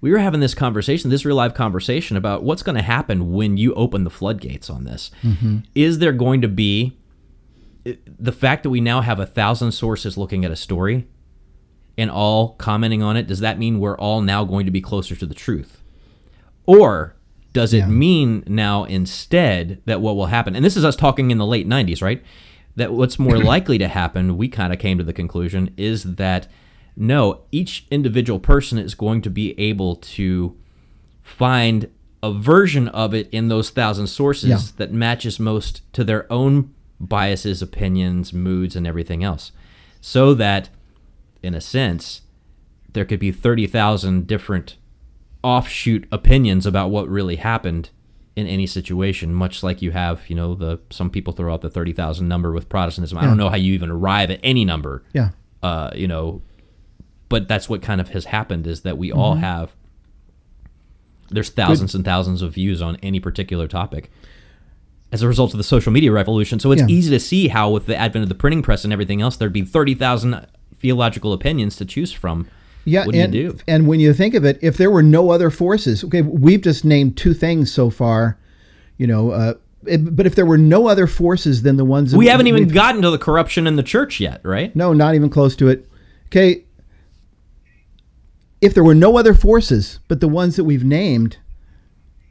[0.00, 3.58] we were having this conversation, this real live conversation about what's going to happen when
[3.58, 5.10] you open the floodgates on this.
[5.22, 5.58] Mm-hmm.
[5.74, 6.96] Is there going to be
[8.18, 11.06] the fact that we now have a thousand sources looking at a story
[11.96, 13.26] and all commenting on it?
[13.26, 15.82] Does that mean we're all now going to be closer to the truth?
[16.66, 17.16] Or
[17.52, 17.86] does it yeah.
[17.86, 21.68] mean now instead that what will happen, and this is us talking in the late
[21.68, 22.22] 90s, right?
[22.76, 26.48] That what's more likely to happen, we kind of came to the conclusion, is that
[26.96, 30.56] no, each individual person is going to be able to
[31.22, 31.90] find
[32.22, 34.58] a version of it in those thousand sources yeah.
[34.76, 39.52] that matches most to their own biases, opinions, moods, and everything else.
[40.00, 40.68] So that,
[41.42, 42.22] in a sense,
[42.92, 44.76] there could be 30,000 different
[45.42, 47.90] offshoot opinions about what really happened
[48.36, 51.70] in any situation, much like you have, you know, the some people throw out the
[51.70, 53.16] 30,000 number with Protestantism.
[53.16, 53.24] Yeah.
[53.24, 55.02] I don't know how you even arrive at any number.
[55.12, 55.30] Yeah.
[55.62, 56.42] Uh, you know,
[57.28, 59.18] but that's what kind of has happened is that we mm-hmm.
[59.18, 59.74] all have
[61.30, 61.98] there's thousands Good.
[61.98, 64.10] and thousands of views on any particular topic
[65.12, 66.60] as a result of the social media revolution.
[66.60, 66.88] So it's yeah.
[66.88, 69.52] easy to see how, with the advent of the printing press and everything else, there'd
[69.52, 70.46] be 30,000
[70.76, 72.48] theological opinions to choose from.
[72.84, 73.58] Yeah, what and, do?
[73.68, 76.84] and when you think of it, if there were no other forces, okay, we've just
[76.84, 78.38] named two things so far,
[78.96, 79.54] you know, uh,
[79.86, 83.02] it, but if there were no other forces than the ones we haven't even gotten
[83.02, 84.74] to the corruption in the church yet, right?
[84.74, 85.88] No, not even close to it.
[86.26, 86.64] Okay,
[88.60, 91.38] if there were no other forces but the ones that we've named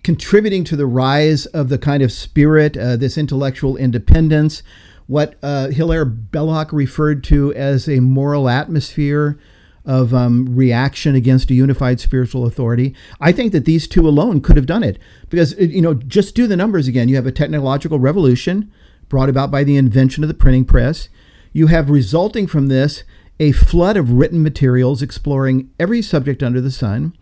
[0.10, 4.63] contributing to the rise of the kind of spirit, uh, this intellectual independence,
[5.06, 9.39] what uh, Hilaire Belloc referred to as a moral atmosphere
[9.86, 12.95] of um, reaction against a unified spiritual authority.
[13.22, 14.98] I think that these two alone could have done it
[15.30, 17.08] because, uh, you know, just do the numbers again.
[17.08, 18.72] You have a technological revolution
[19.10, 21.10] brought about by the invention of the printing press.
[21.54, 23.04] You have resulting from this
[23.39, 27.13] a flood of written materials exploring every subject under the sun.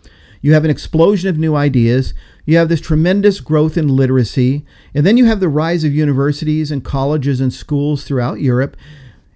[0.48, 2.14] You have an explosion of new ideas.
[2.46, 4.64] You have this tremendous growth in literacy.
[4.96, 8.78] And then you have the rise of universities and colleges and schools throughout Europe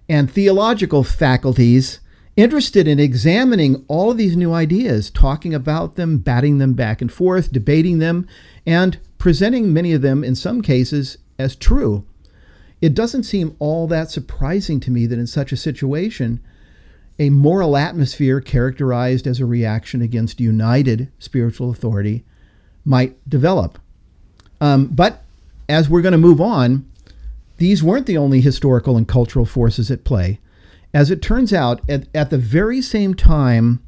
[0.07, 1.99] and theological faculties
[2.37, 7.11] interested in examining all of these new ideas, talking about them, batting them back and
[7.11, 8.25] forth, debating them,
[8.65, 12.05] and presenting many of them, in some cases, as true.
[12.79, 16.39] It doesn't seem all that surprising to me that in such a situation,
[17.21, 22.25] a moral atmosphere characterized as a reaction against united spiritual authority
[22.83, 23.77] might develop.
[24.59, 25.21] Um, but
[25.69, 26.89] as we're going to move on,
[27.57, 30.39] these weren't the only historical and cultural forces at play.
[30.95, 33.83] As it turns out, at, at the very same time,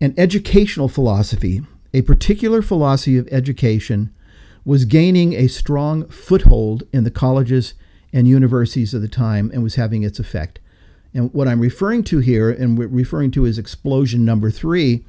[0.00, 4.14] an educational philosophy, a particular philosophy of education,
[4.64, 7.74] was gaining a strong foothold in the colleges
[8.12, 10.60] and universities of the time and was having its effect.
[11.14, 15.04] And what I'm referring to here, and we're referring to as explosion number three,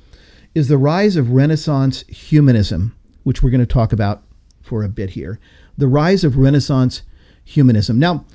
[0.54, 4.24] is the rise of Renaissance humanism, which we're going to talk about
[4.62, 5.40] for a bit here.
[5.78, 7.02] The rise of Renaissance
[7.44, 8.00] humanism.
[8.00, 8.26] Now,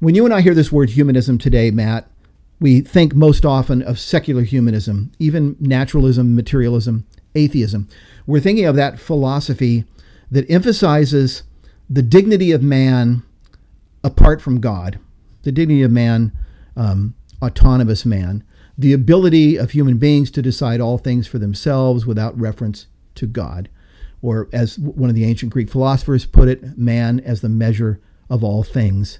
[0.00, 2.08] when you and I hear this word humanism today, Matt,
[2.60, 7.88] we think most often of secular humanism, even naturalism, materialism, atheism.
[8.26, 9.84] We're thinking of that philosophy
[10.30, 11.44] that emphasizes
[11.88, 13.22] the dignity of man
[14.04, 14.98] apart from God,
[15.42, 16.32] the dignity of man
[16.78, 18.44] um, autonomous man,
[18.78, 22.86] the ability of human beings to decide all things for themselves without reference
[23.16, 23.68] to God.
[24.22, 28.42] Or, as one of the ancient Greek philosophers put it, man as the measure of
[28.42, 29.18] all things.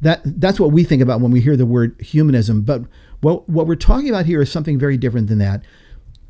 [0.00, 2.62] That, that's what we think about when we hear the word humanism.
[2.62, 2.82] But
[3.20, 5.62] what, what we're talking about here is something very different than that.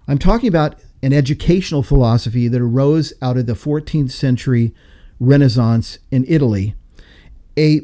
[0.06, 4.74] I'm talking about an educational philosophy that arose out of the 14th century
[5.18, 6.74] Renaissance in Italy.
[7.56, 7.82] A,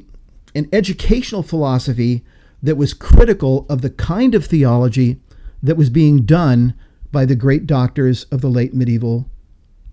[0.55, 2.25] an educational philosophy
[2.63, 5.21] that was critical of the kind of theology
[5.63, 6.75] that was being done
[7.13, 9.29] by the great doctors of the late medieval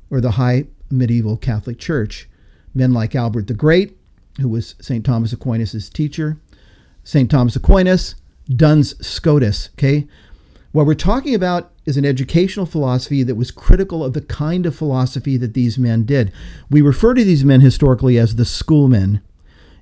[0.10, 2.30] or the high medieval Catholic Church.
[2.74, 3.98] Men like Albert the Great,
[4.40, 5.06] who was St.
[5.06, 6.38] Thomas Aquinas' teacher,
[7.04, 7.30] St.
[7.30, 8.16] Thomas Aquinas,
[8.50, 9.70] Duns Scotus.
[9.78, 10.08] Okay?
[10.72, 14.76] What we're talking about is an educational philosophy that was critical of the kind of
[14.76, 16.32] philosophy that these men did.
[16.70, 19.22] We refer to these men historically as the schoolmen.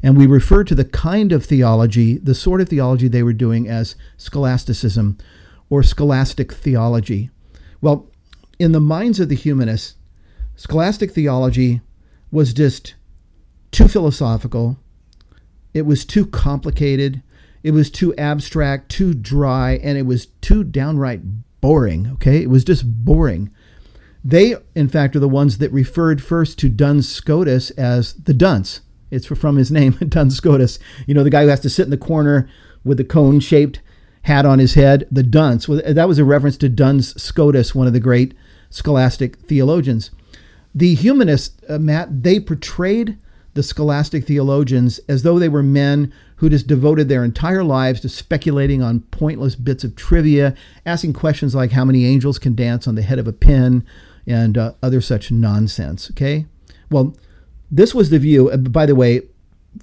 [0.06, 3.68] And we refer to the kind of theology, the sort of theology they were doing,
[3.68, 5.18] as scholasticism
[5.70, 7.30] or scholastic theology.
[7.82, 8.10] Well,
[8.60, 9.96] in the minds of the humanists,
[10.56, 11.82] Scholastic theology
[12.32, 12.96] was just
[13.72, 14.78] too philosophical.
[15.74, 17.22] It was too complicated.
[17.62, 21.22] It was too abstract, too dry, and it was too downright
[21.60, 22.08] boring.
[22.14, 23.52] Okay, it was just boring.
[24.24, 28.82] They, in fact, are the ones that referred first to Duns Scotus as the dunce.
[29.16, 30.80] It's from his name, Duns Scotus.
[31.08, 32.50] You know, the guy who has to sit in the corner
[32.84, 33.82] with the cone shaped
[34.24, 35.68] hat on his head, the dunce.
[35.68, 38.34] That was a reference to Duns Scotus, one of the great
[38.70, 40.12] scholastic theologians.
[40.74, 43.18] The humanists, uh, Matt, they portrayed
[43.54, 48.10] the scholastic theologians as though they were men who just devoted their entire lives to
[48.10, 50.54] speculating on pointless bits of trivia,
[50.86, 53.86] asking questions like how many angels can dance on the head of a pin,
[54.28, 56.12] and uh, other such nonsense.
[56.12, 56.46] Okay?
[56.90, 57.16] Well,
[57.72, 58.50] this was the view.
[58.50, 59.22] Uh, by the way,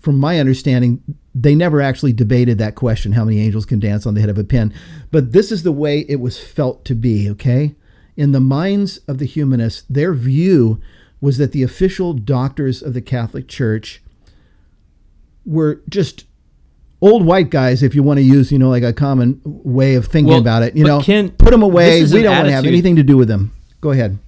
[0.01, 1.03] from my understanding,
[1.35, 4.39] they never actually debated that question how many angels can dance on the head of
[4.39, 4.73] a pin.
[5.11, 7.75] But this is the way it was felt to be, okay?
[8.17, 10.81] In the minds of the humanists, their view
[11.21, 14.03] was that the official doctors of the Catholic Church
[15.45, 16.25] were just
[17.01, 20.07] old white guys, if you want to use, you know, like a common way of
[20.07, 20.77] thinking Well, about it.
[20.77, 22.03] You know, Ken, put them away.
[22.05, 23.53] We don't want to have anything to do with them.
[23.81, 24.19] Go ahead.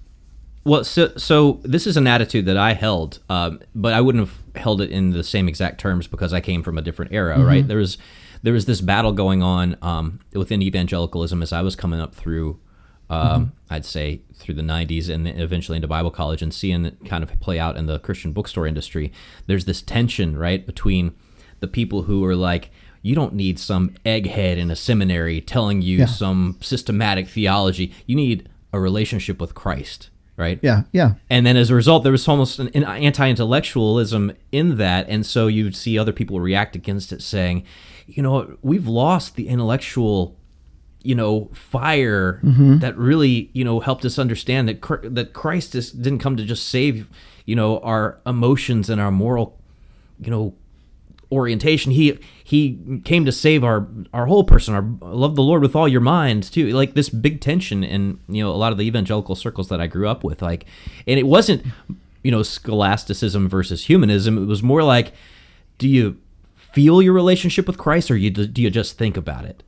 [0.65, 4.39] Well, so, so this is an attitude that I held, um, but I wouldn't have
[4.63, 7.67] held it in the same exact terms because I came from a different era, right?
[7.69, 7.99] There was
[8.43, 12.59] there was this battle going on um, within evangelicalism as I was coming up through,
[13.11, 17.23] um, I'd say through the '90s and eventually into Bible college and seeing it kind
[17.23, 19.13] of play out in the Christian bookstore industry.
[19.47, 21.15] There's this tension, right, between
[21.61, 22.71] the people who are like.
[23.07, 26.07] You don't need some egghead in a seminary telling you Yeah.
[26.07, 27.93] some systematic theology.
[28.07, 30.59] You need a relationship with Christ, right?
[30.63, 31.15] Yeah, yeah.
[31.31, 35.47] And then as a result, there was almost an, an anti-intellectualism in that, and so
[35.47, 37.65] you'd see other people react against it, saying,
[38.07, 40.37] "You know, we've lost the intellectual,
[41.03, 42.79] you know, fire mm-hmm.
[42.79, 46.69] that really, you know, helped us understand that that Christ is, didn't come to just
[46.69, 47.09] save,
[47.45, 49.59] you know, our emotions and our moral,
[50.21, 50.55] you know,
[51.35, 51.93] orientation.
[51.93, 54.75] He he came to save our our whole person.
[54.75, 54.83] Our
[55.15, 56.69] love the Lord with all your mind too.
[56.69, 59.87] Like this big tension in you know a lot of the evangelical circles that I
[59.87, 60.41] grew up with.
[60.41, 60.67] Like,
[61.07, 61.65] and it wasn't
[62.23, 64.39] you know scholasticism versus humanism.
[64.39, 65.13] It was more like,
[65.79, 66.19] do you
[66.55, 69.63] feel your relationship with Christ, or you do you just think about it?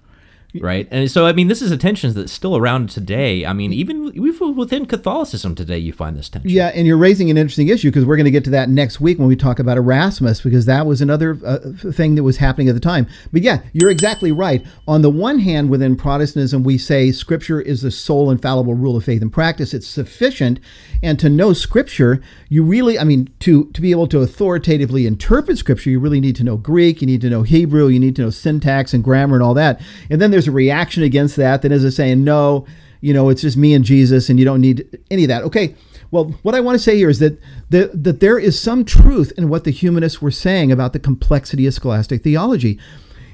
[0.60, 3.44] Right, and so I mean, this is a tension that's still around today.
[3.44, 4.12] I mean, even
[4.56, 6.50] within Catholicism today, you find this tension.
[6.50, 9.00] Yeah, and you're raising an interesting issue because we're going to get to that next
[9.00, 11.58] week when we talk about Erasmus because that was another uh,
[11.92, 13.06] thing that was happening at the time.
[13.32, 14.64] But yeah, you're exactly right.
[14.86, 19.04] On the one hand, within Protestantism, we say Scripture is the sole infallible rule of
[19.04, 19.74] faith and practice.
[19.74, 20.60] It's sufficient,
[21.02, 25.58] and to know Scripture, you really, I mean, to to be able to authoritatively interpret
[25.58, 28.22] Scripture, you really need to know Greek, you need to know Hebrew, you need to
[28.22, 29.80] know syntax and grammar and all that.
[30.10, 32.66] And then there's a reaction against that that is saying no
[33.00, 35.42] you know, it's just me and Jesus, and you don't need any of that.
[35.44, 35.74] Okay.
[36.10, 39.32] Well, what I want to say here is that the, that there is some truth
[39.36, 42.78] in what the humanists were saying about the complexity of scholastic theology.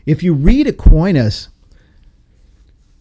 [0.07, 1.49] If you read Aquinas,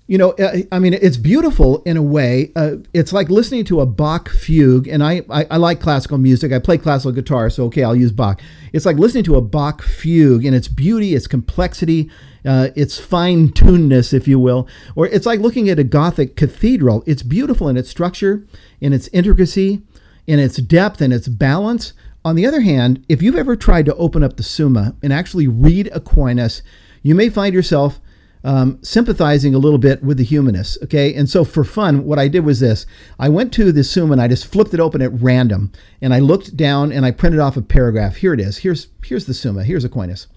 [0.08, 2.52] you know, uh, I mean, it's beautiful in a way.
[2.56, 6.52] Uh, it's like listening to a Bach fugue, and I, I, I like classical music.
[6.52, 8.42] I play classical guitar, so okay, I'll use Bach.
[8.74, 12.10] It's like listening to a Bach fugue and its beauty, its complexity,
[12.46, 14.68] uh, its fine tunedness, if you will.
[14.96, 17.04] Or it's like looking at a Gothic cathedral.
[17.06, 18.46] It's beautiful in its structure,
[18.80, 19.82] in its intricacy,
[20.28, 21.94] in its depth, and its balance.
[22.24, 25.48] On the other hand, if you've ever tried to open up the Summa and actually
[25.48, 26.62] read Aquinas,
[27.02, 28.00] you may find yourself
[28.44, 30.78] um, sympathizing a little bit with the humanists.
[30.84, 31.14] Okay.
[31.14, 32.86] And so for fun, what I did was this
[33.20, 36.20] I went to the Summa and I just flipped it open at random and I
[36.20, 38.18] looked down and I printed off a paragraph.
[38.18, 38.58] Here it is.
[38.58, 39.64] Here's, here's the Summa.
[39.64, 40.28] Here's Aquinas.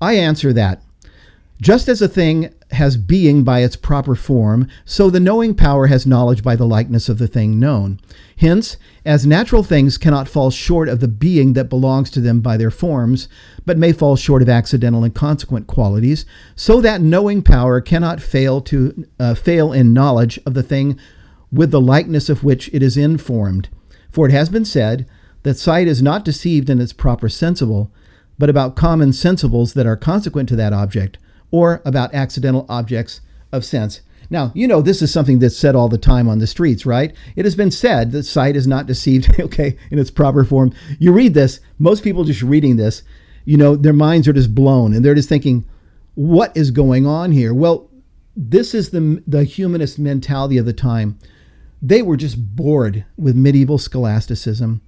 [0.00, 0.82] I answer that.
[1.60, 6.06] Just as a thing has being by its proper form, so the knowing power has
[6.06, 7.98] knowledge by the likeness of the thing known.
[8.36, 12.58] Hence, as natural things cannot fall short of the being that belongs to them by
[12.58, 13.28] their forms,
[13.64, 18.60] but may fall short of accidental and consequent qualities, so that knowing power cannot fail
[18.60, 20.98] to uh, fail in knowledge of the thing
[21.50, 23.70] with the likeness of which it is informed.
[24.10, 25.06] For it has been said
[25.42, 27.90] that sight is not deceived in its proper sensible,
[28.38, 31.16] but about common sensibles that are consequent to that object,
[31.50, 33.20] or about accidental objects
[33.52, 34.00] of sense.
[34.28, 37.14] Now, you know, this is something that's said all the time on the streets, right?
[37.36, 40.72] It has been said that sight is not deceived, okay, in its proper form.
[40.98, 43.02] You read this, most people just reading this,
[43.44, 45.64] you know, their minds are just blown and they're just thinking,
[46.14, 47.54] what is going on here?
[47.54, 47.90] Well,
[48.34, 51.18] this is the, the humanist mentality of the time.
[51.80, 54.82] They were just bored with medieval scholasticism.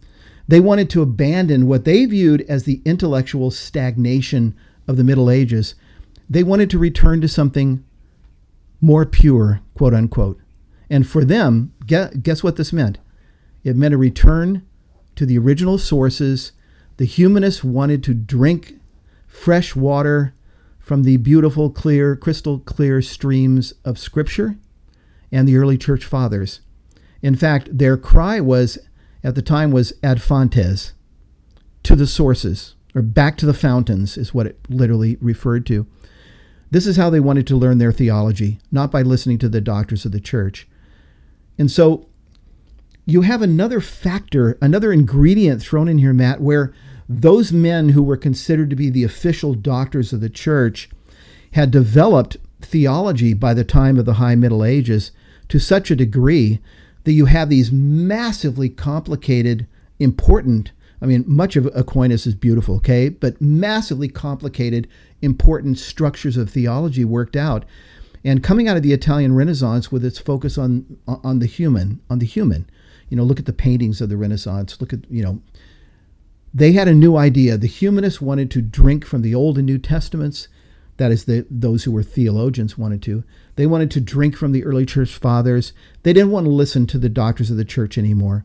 [0.49, 4.57] They wanted to abandon what they viewed as the intellectual stagnation
[4.87, 5.75] of the Middle Ages.
[6.29, 7.85] They wanted to return to something
[8.81, 10.41] more pure, quote unquote.
[10.91, 12.99] And for them, guess what this meant?
[13.65, 14.67] It meant a return
[15.17, 16.53] to the original sources.
[16.97, 18.75] The humanists wanted to drink
[19.27, 20.35] fresh water
[20.79, 24.57] from the beautiful, clear, crystal clear streams of Scripture
[25.31, 26.61] and the early church fathers.
[27.21, 28.79] In fact, their cry was
[29.23, 30.93] at the time was ad fontes,
[31.83, 35.87] to the sources, or back to the fountains, is what it literally referred to.
[36.71, 40.05] This is how they wanted to learn their theology, not by listening to the doctors
[40.05, 40.69] of the church.
[41.59, 42.07] And so
[43.07, 46.75] you have another factor, another ingredient thrown in here, Matt, where
[47.09, 50.91] those men who were considered to be the official doctors of the church
[51.53, 55.11] had developed theology by the time of the High Middle Ages
[55.49, 56.61] to such a degree
[57.05, 59.67] that you have these massively complicated,
[59.99, 64.89] important, I mean, much of Aquinas is beautiful, okay, but massively complicated,
[65.23, 67.65] important structures of theology worked out.
[68.25, 72.19] And coming out of the Italian Renaissance with its focus on on the human, on
[72.19, 72.69] the human,
[73.09, 74.81] you know, look at the paintings of the Renaissance.
[74.81, 75.41] Look at you know,
[76.53, 77.57] they had a new idea.
[77.57, 80.49] The humanists wanted to drink from the Old and New Testaments.
[80.97, 83.23] That is, the, those who were theologians wanted to.
[83.55, 85.73] They wanted to drink from the early church fathers.
[86.03, 88.45] They didn't want to listen to the doctors of the church anymore.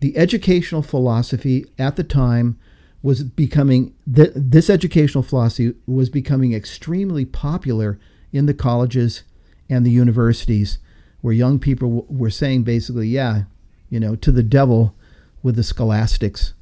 [0.00, 2.58] The educational philosophy at the time
[3.02, 7.98] was becoming, th- this educational philosophy was becoming extremely popular
[8.32, 9.22] in the colleges
[9.68, 10.78] and the universities,
[11.20, 13.44] where young people w- were saying basically, yeah,
[13.88, 14.94] you know, to the devil
[15.42, 16.54] with the scholastics.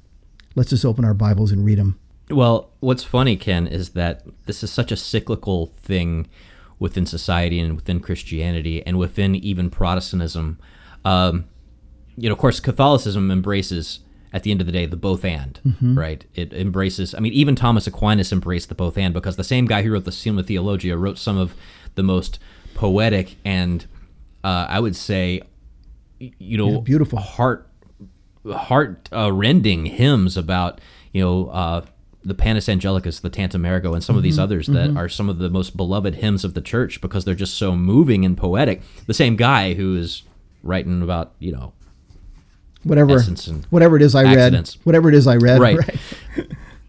[0.55, 1.99] Let's just open our Bibles and read them.
[2.31, 6.27] Well, what's funny, Ken, is that this is such a cyclical thing
[6.79, 10.59] within society and within Christianity and within even Protestantism.
[11.05, 11.47] Um,
[12.19, 14.01] you know, of course, Catholicism embraces
[14.33, 15.99] at the end of the day the both and mm-hmm.
[15.99, 19.65] right it embraces i mean even thomas aquinas embraced the both and because the same
[19.65, 21.55] guy who wrote the summa theologia wrote some of
[21.95, 22.39] the most
[22.75, 23.87] poetic and
[24.45, 25.41] uh, i would say
[26.19, 27.71] you know yeah, beautiful heart
[28.55, 30.81] heart uh, rending hymns about
[31.13, 31.85] you know uh,
[32.25, 34.43] the Panis Angelicus, the Tantum Ergo, and some mm-hmm, of these mm-hmm.
[34.43, 34.99] others that mm-hmm.
[34.99, 38.25] are some of the most beloved hymns of the church because they're just so moving
[38.25, 38.83] and poetic.
[39.07, 40.25] The same guy who is
[40.63, 41.73] writing about, you know,
[42.89, 43.21] whatever
[43.71, 44.77] whatever it is I accidents.
[44.77, 45.79] read, whatever it is I read, right?
[45.79, 45.99] right.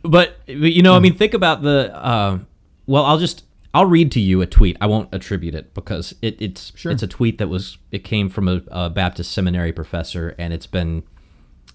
[0.04, 1.96] but, but, you know, I mean, think about the.
[1.96, 2.40] Uh,
[2.88, 3.44] well, I'll just
[3.74, 4.78] I'll read to you a tweet.
[4.82, 6.92] I won't attribute it because it, it's sure.
[6.92, 10.66] it's a tweet that was it came from a, a Baptist seminary professor, and it's
[10.66, 11.04] been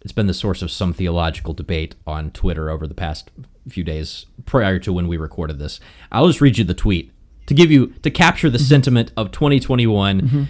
[0.02, 3.30] it's been the source of some theological debate on Twitter over the past
[3.68, 5.78] few days prior to when we recorded this.
[6.10, 7.12] I'll just read you the tweet
[7.46, 8.66] to give you to capture the mm-hmm.
[8.66, 10.42] sentiment of 2021 mm-hmm.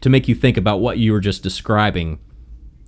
[0.00, 2.18] to make you think about what you were just describing,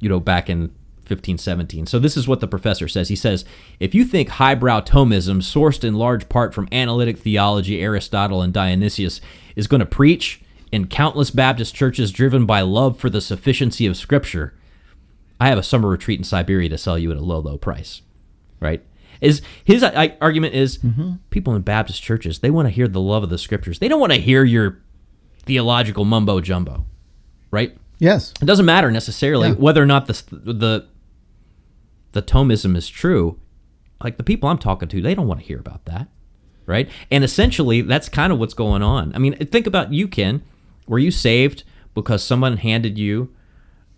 [0.00, 0.70] you know, back in
[1.10, 1.86] 1517.
[1.86, 3.08] So this is what the professor says.
[3.08, 3.44] He says,
[3.78, 9.20] "If you think highbrow Thomism, sourced in large part from analytic theology, Aristotle and Dionysius,
[9.56, 10.40] is going to preach
[10.72, 14.54] in countless Baptist churches driven by love for the sufficiency of Scripture."
[15.40, 18.02] I have a summer retreat in Siberia to sell you at a low, low price,
[18.60, 18.84] right?
[19.22, 21.14] Is his I, argument is mm-hmm.
[21.30, 23.78] people in Baptist churches they want to hear the love of the scriptures.
[23.78, 24.78] They don't want to hear your
[25.44, 26.84] theological mumbo jumbo,
[27.50, 27.76] right?
[28.00, 28.32] Yes.
[28.42, 29.54] It doesn't matter necessarily yeah.
[29.54, 30.88] whether or not the the
[32.12, 33.38] the Thomism is true.
[34.02, 36.08] Like the people I'm talking to, they don't want to hear about that,
[36.66, 36.88] right?
[37.10, 39.14] And essentially, that's kind of what's going on.
[39.14, 40.42] I mean, think about you, Ken.
[40.88, 41.62] Were you saved
[41.94, 43.32] because someone handed you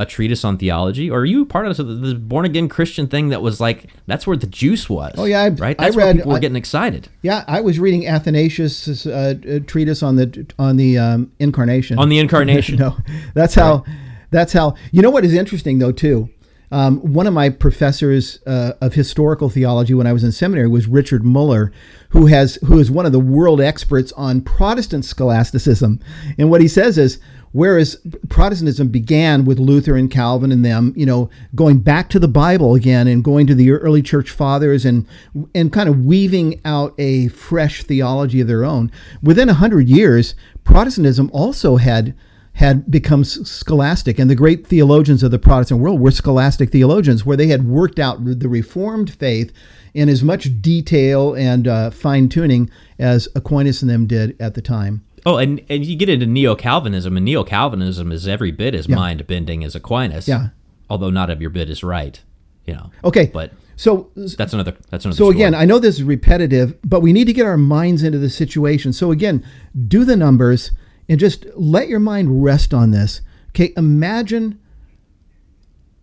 [0.02, 3.40] a treatise on theology, or are you part of the, born again Christian thing that
[3.40, 5.14] was like that's where the juice was?
[5.16, 5.78] Oh yeah, I, right.
[5.78, 6.16] That's I read.
[6.16, 7.08] people were getting excited.
[7.22, 11.98] Yeah, I was reading Athanasius' uh, uh, treatise on the on the um, incarnation.
[11.98, 12.76] On the incarnation.
[12.78, 12.96] no,
[13.34, 13.84] that's how.
[13.86, 13.96] Right.
[14.30, 14.76] That's how.
[14.90, 16.30] You know what is interesting though too.
[16.72, 20.88] Um, one of my professors uh, of historical theology when I was in seminary was
[20.88, 21.70] Richard Muller,
[22.08, 26.00] who has who is one of the world experts on Protestant scholasticism.
[26.38, 27.20] And what he says is,
[27.52, 27.96] Whereas
[28.30, 32.74] Protestantism began with Luther and Calvin and them, you know, going back to the Bible
[32.74, 35.06] again and going to the early church fathers and
[35.54, 38.90] and kind of weaving out a fresh theology of their own.
[39.22, 42.14] Within a hundred years, Protestantism also had
[42.54, 47.36] had become scholastic, and the great theologians of the Protestant world were scholastic theologians, where
[47.36, 49.52] they had worked out the Reformed faith
[49.94, 54.62] in as much detail and uh, fine tuning as Aquinas and them did at the
[54.62, 55.04] time.
[55.24, 58.88] Oh, and, and you get into neo Calvinism, and neo Calvinism is every bit as
[58.88, 58.96] yeah.
[58.96, 60.28] mind bending as Aquinas.
[60.28, 60.48] Yeah.
[60.90, 62.20] Although not every bit is right,
[62.66, 62.90] you know.
[63.04, 63.30] Okay.
[63.32, 65.16] But so that's another that's another.
[65.16, 65.36] So story.
[65.36, 68.28] again, I know this is repetitive, but we need to get our minds into the
[68.28, 68.92] situation.
[68.92, 69.44] So again,
[69.88, 70.72] do the numbers
[71.12, 73.20] and just let your mind rest on this.
[73.50, 74.58] Okay, imagine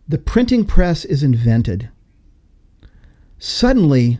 [0.07, 1.89] the printing press is invented.
[3.39, 4.19] Suddenly,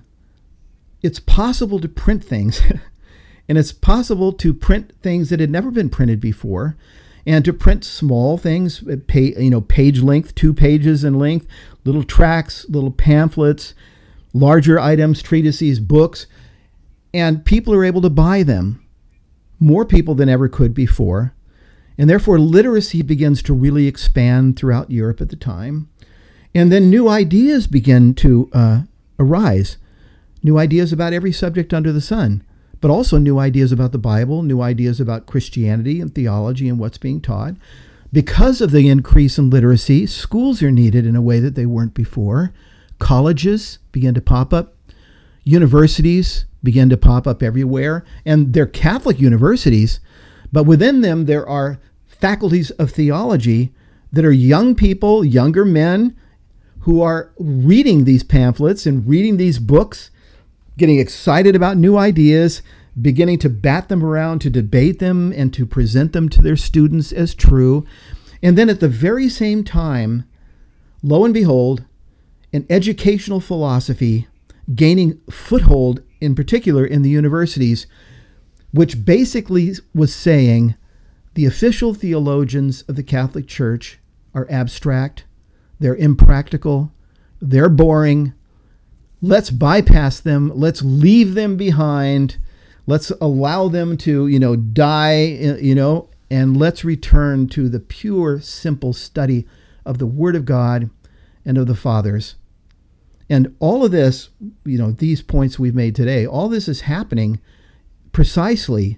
[1.04, 2.62] it's possible to print things
[3.50, 6.78] And it's possible to print things that had never been printed before.
[7.26, 11.46] and to print small things, uh, you know, page length, two pages in length,
[11.84, 13.76] little tracts, little pamphlets,
[14.34, 16.26] larger items, treatises, books,
[17.14, 18.84] and people are able to buy them.
[19.60, 21.34] More people than ever could before.
[21.98, 25.90] And therefore, literacy begins to really expand throughout Europe at the time.
[26.56, 28.82] And then new ideas begin to uh,
[29.20, 29.78] arise
[30.44, 32.44] new ideas about every subject under the sun,
[32.82, 36.98] but also new ideas about the Bible, new ideas about Christianity and theology and what's
[36.98, 37.56] being taught.
[38.12, 41.94] Because of the increase in literacy, schools are needed in a way that they weren't
[41.94, 42.54] before.
[42.98, 44.76] Colleges begin to pop up.
[45.44, 48.06] Universities begin to pop up everywhere.
[48.26, 50.00] And they're Catholic universities,
[50.52, 53.74] but within them there are faculties of theology
[54.12, 56.16] that are young people, younger men,
[56.82, 60.10] who are reading these pamphlets and reading these books,
[60.78, 62.62] getting excited about new ideas,
[63.00, 67.12] beginning to bat them around, to debate them, and to present them to their students
[67.12, 67.86] as true.
[68.42, 70.26] And then at the very same time,
[71.04, 71.84] lo and behold,
[72.52, 74.28] an educational philosophy
[74.74, 77.88] gaining foothold, in particular in the universities,
[78.72, 80.76] which basically was saying
[81.34, 84.00] the official theologians of the Catholic Church
[84.34, 85.26] are abstract,
[85.80, 86.92] they're impractical,
[87.42, 88.34] they're boring.
[89.22, 92.38] Let's bypass them, let's leave them behind,
[92.88, 95.24] let's allow them to, you know, die,
[95.62, 99.48] you know, and let's return to the pure, simple study
[99.86, 100.90] of the Word of God
[101.46, 102.36] and of the Fathers.
[103.30, 104.30] And all of this,
[104.66, 107.40] you know, these points we've made today, all this is happening
[108.12, 108.98] precisely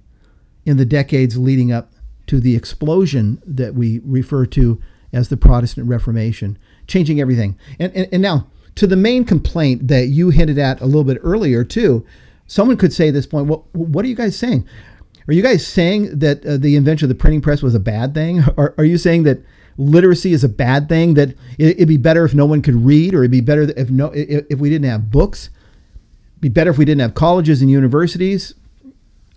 [0.66, 1.92] in the decades leading up
[2.28, 6.58] to the explosion that we refer to as the Protestant Reformation,
[6.88, 7.58] changing everything.
[7.80, 11.18] And, and, and now, to the main complaint that you hinted at a little bit
[11.22, 12.06] earlier, too,
[12.48, 14.66] someone could say at this point, well, what are you guys saying?
[15.28, 18.14] Are you guys saying that uh, the invention of the printing press was a bad
[18.14, 18.44] thing?
[18.58, 19.44] Or are you saying that
[19.78, 21.14] literacy is a bad thing?
[21.16, 23.90] That it, would be better if no one could read, or it'd be better if
[23.90, 25.50] no if, we didn't have books?
[26.34, 28.54] It'd be better if we didn't have colleges and universities.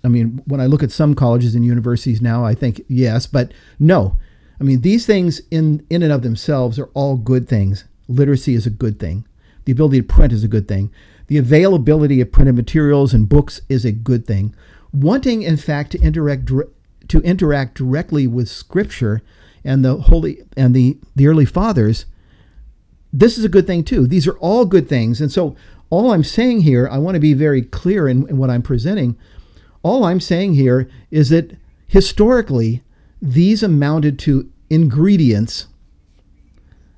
[0.03, 3.53] I mean, when I look at some colleges and universities now, I think yes, but
[3.79, 4.17] no.
[4.61, 7.85] I mean, these things in in and of themselves are all good things.
[8.09, 9.27] Literacy is a good thing.
[9.65, 10.93] The ability to print is a good thing.
[11.27, 14.55] The availability of printed materials and books is a good thing
[14.95, 16.51] wanting, in fact, to interact
[17.09, 19.21] to interact directly with Scripture
[19.65, 22.07] and the holy and the the early fathers,
[23.13, 24.07] this is a good thing too.
[24.07, 25.57] These are all good things, and so
[25.91, 29.17] all I'm saying here, I want to be very clear in, in what I'm presenting.
[29.83, 31.57] All I'm saying here is that
[31.87, 32.83] historically,
[33.21, 35.67] these amounted to ingredients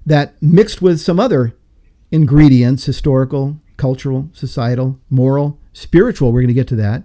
[0.06, 1.54] that mixed with some other
[2.10, 7.02] ingredients historical, cultural, societal, moral, spiritual, we're going to get to that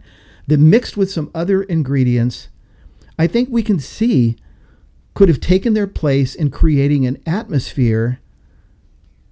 [0.48, 2.50] that mixed with some other ingredients,
[3.18, 4.36] I think we can see
[5.14, 8.20] could have taken their place in creating an atmosphere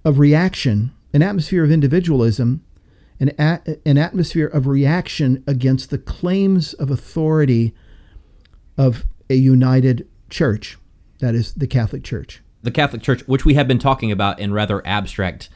[0.04, 2.64] of reaction, an atmosphere of individualism,
[3.18, 7.74] an, a- an atmosphere of reaction against the claims of authority
[8.76, 10.78] of a united church,
[11.18, 12.42] that is, the Catholic Church.
[12.62, 15.48] The Catholic Church, which we have been talking about in rather abstract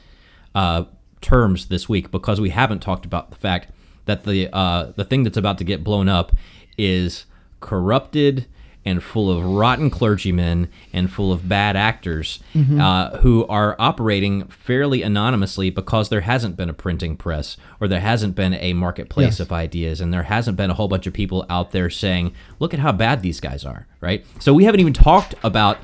[0.55, 0.85] uh,
[1.21, 3.71] terms this week because we haven't talked about the fact
[4.05, 6.33] that the uh, the thing that's about to get blown up
[6.77, 7.25] is
[7.61, 8.47] corrupted
[8.85, 12.81] and full of rotten clergymen and full of bad actors mm-hmm.
[12.81, 18.01] uh, who are operating fairly anonymously because there hasn't been a printing press or there
[18.01, 19.41] hasn't been a marketplace yes.
[19.41, 22.75] of ideas and there hasn't been a whole bunch of people out there saying, look
[22.75, 24.25] at how bad these guys are, right?
[24.39, 25.79] So we haven't even talked about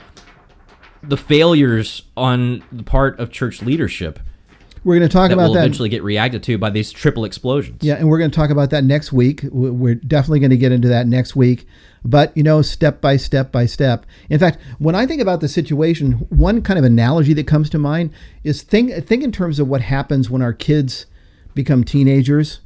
[1.02, 4.18] the failures on the part of church leadership
[4.84, 5.60] we're going to talk that about will that.
[5.60, 7.82] eventually get reacted to by these triple explosions.
[7.82, 9.42] Yeah, and we're going to talk about that next week.
[9.50, 11.66] We're definitely going to get into that next week.
[12.02, 14.06] But, you know, step by step by step.
[14.30, 17.78] In fact, when I think about the situation, one kind of analogy that comes to
[17.78, 18.12] mind
[18.42, 21.06] is think, think in terms of what happens when our kids
[21.54, 22.60] become teenagers.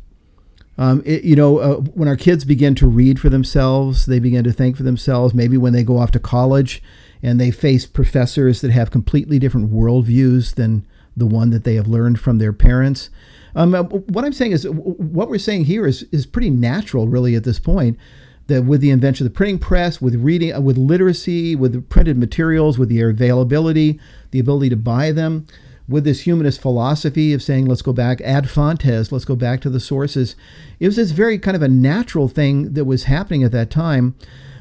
[0.77, 4.45] Um, it, you know, uh, when our kids begin to read for themselves, they begin
[4.45, 5.35] to think for themselves.
[5.35, 6.83] Maybe when they go off to college
[7.23, 10.87] and they face professors that have completely different worldviews than
[11.17, 13.11] the one that they have learned from their parents.
[13.55, 17.35] Um, uh, what I'm saying is, what we're saying here is is pretty natural, really,
[17.35, 17.99] at this point.
[18.47, 22.19] That with the invention of the printing press, with reading, uh, with literacy, with printed
[22.19, 23.99] materials, with the availability,
[24.33, 25.47] the ability to buy them,
[25.89, 29.71] with this humanist philosophy of saying, let's go back ad fontes, let's go back to
[29.71, 30.35] the sources.
[30.81, 34.15] It was this very kind of a natural thing that was happening at that time.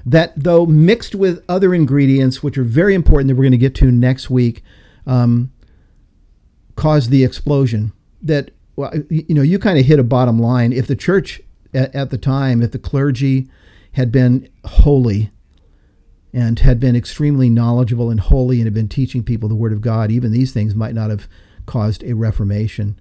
[0.05, 3.75] That though mixed with other ingredients, which are very important that we're going to get
[3.75, 4.61] to next week,
[5.07, 5.51] um,
[6.75, 7.93] caused the explosion.
[8.21, 10.73] That well, you know, you kind of hit a bottom line.
[10.73, 11.41] If the church
[11.73, 13.49] at, at the time, if the clergy
[13.93, 15.31] had been holy
[16.33, 19.81] and had been extremely knowledgeable and holy and had been teaching people the Word of
[19.81, 21.27] God, even these things might not have
[21.65, 22.99] caused a reformation.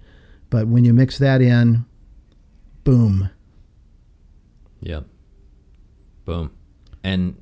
[0.50, 1.86] But when you mix that in,
[2.84, 3.30] boom.
[4.80, 5.00] Yeah.
[6.24, 6.50] Boom.
[7.02, 7.36] And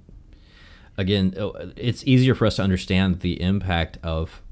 [0.97, 4.43] again, uh, it's easier for us to understand the impact of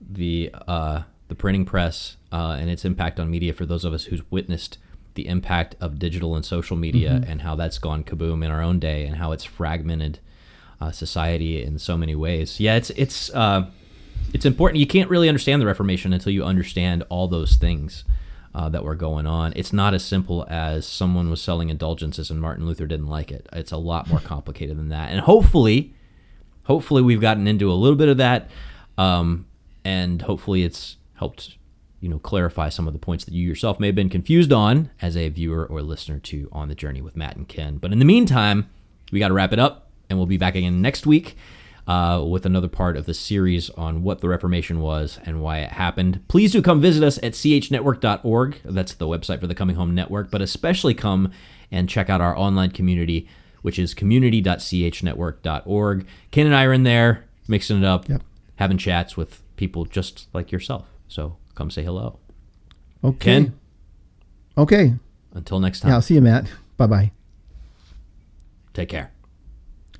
[0.00, 4.04] the uh, the printing press uh, and its impact on media for those of us
[4.04, 4.78] who's witnessed
[5.14, 7.30] the impact of digital and social media mm-hmm.
[7.30, 10.20] and how that's gone kaboom in our own day and how it's fragmented
[10.80, 12.60] uh, society in so many ways.
[12.60, 13.66] Yeah, it's it's uh,
[14.32, 14.80] it's important.
[14.80, 18.04] You can't really understand the Reformation until you understand all those things
[18.54, 19.52] uh, that were going on.
[19.56, 23.48] It's not as simple as someone was selling indulgences and Martin Luther didn't like it.
[23.52, 25.10] It's a lot more complicated than that.
[25.10, 25.94] And hopefully,
[26.64, 28.50] hopefully we've gotten into a little bit of that,
[28.96, 29.46] um,
[29.84, 31.56] and hopefully it's helped
[32.00, 34.90] you know clarify some of the points that you yourself may have been confused on
[35.02, 37.78] as a viewer or listener to on the journey with Matt and Ken.
[37.78, 38.68] But in the meantime,
[39.10, 41.36] we got to wrap it up, and we'll be back again next week
[41.88, 45.72] uh, with another part of the series on what the Reformation was and why it
[45.72, 46.20] happened.
[46.28, 48.60] Please do come visit us at chnetwork.org.
[48.64, 51.32] That's the website for the Coming Home Network, but especially come
[51.70, 53.26] and check out our online community,
[53.62, 56.06] which is community.chnetwork.org.
[56.30, 58.22] Ken and I are in there mixing it up, yep.
[58.56, 60.86] having chats with people just like yourself.
[61.08, 62.18] So come say hello.
[63.02, 63.18] Okay.
[63.44, 63.58] Ken?
[64.56, 64.94] Okay.
[65.32, 65.90] Until next time.
[65.90, 66.46] Yeah, I'll see you, Matt.
[66.76, 67.12] Bye bye.
[68.74, 69.10] Take care.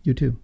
[0.05, 0.37] You too.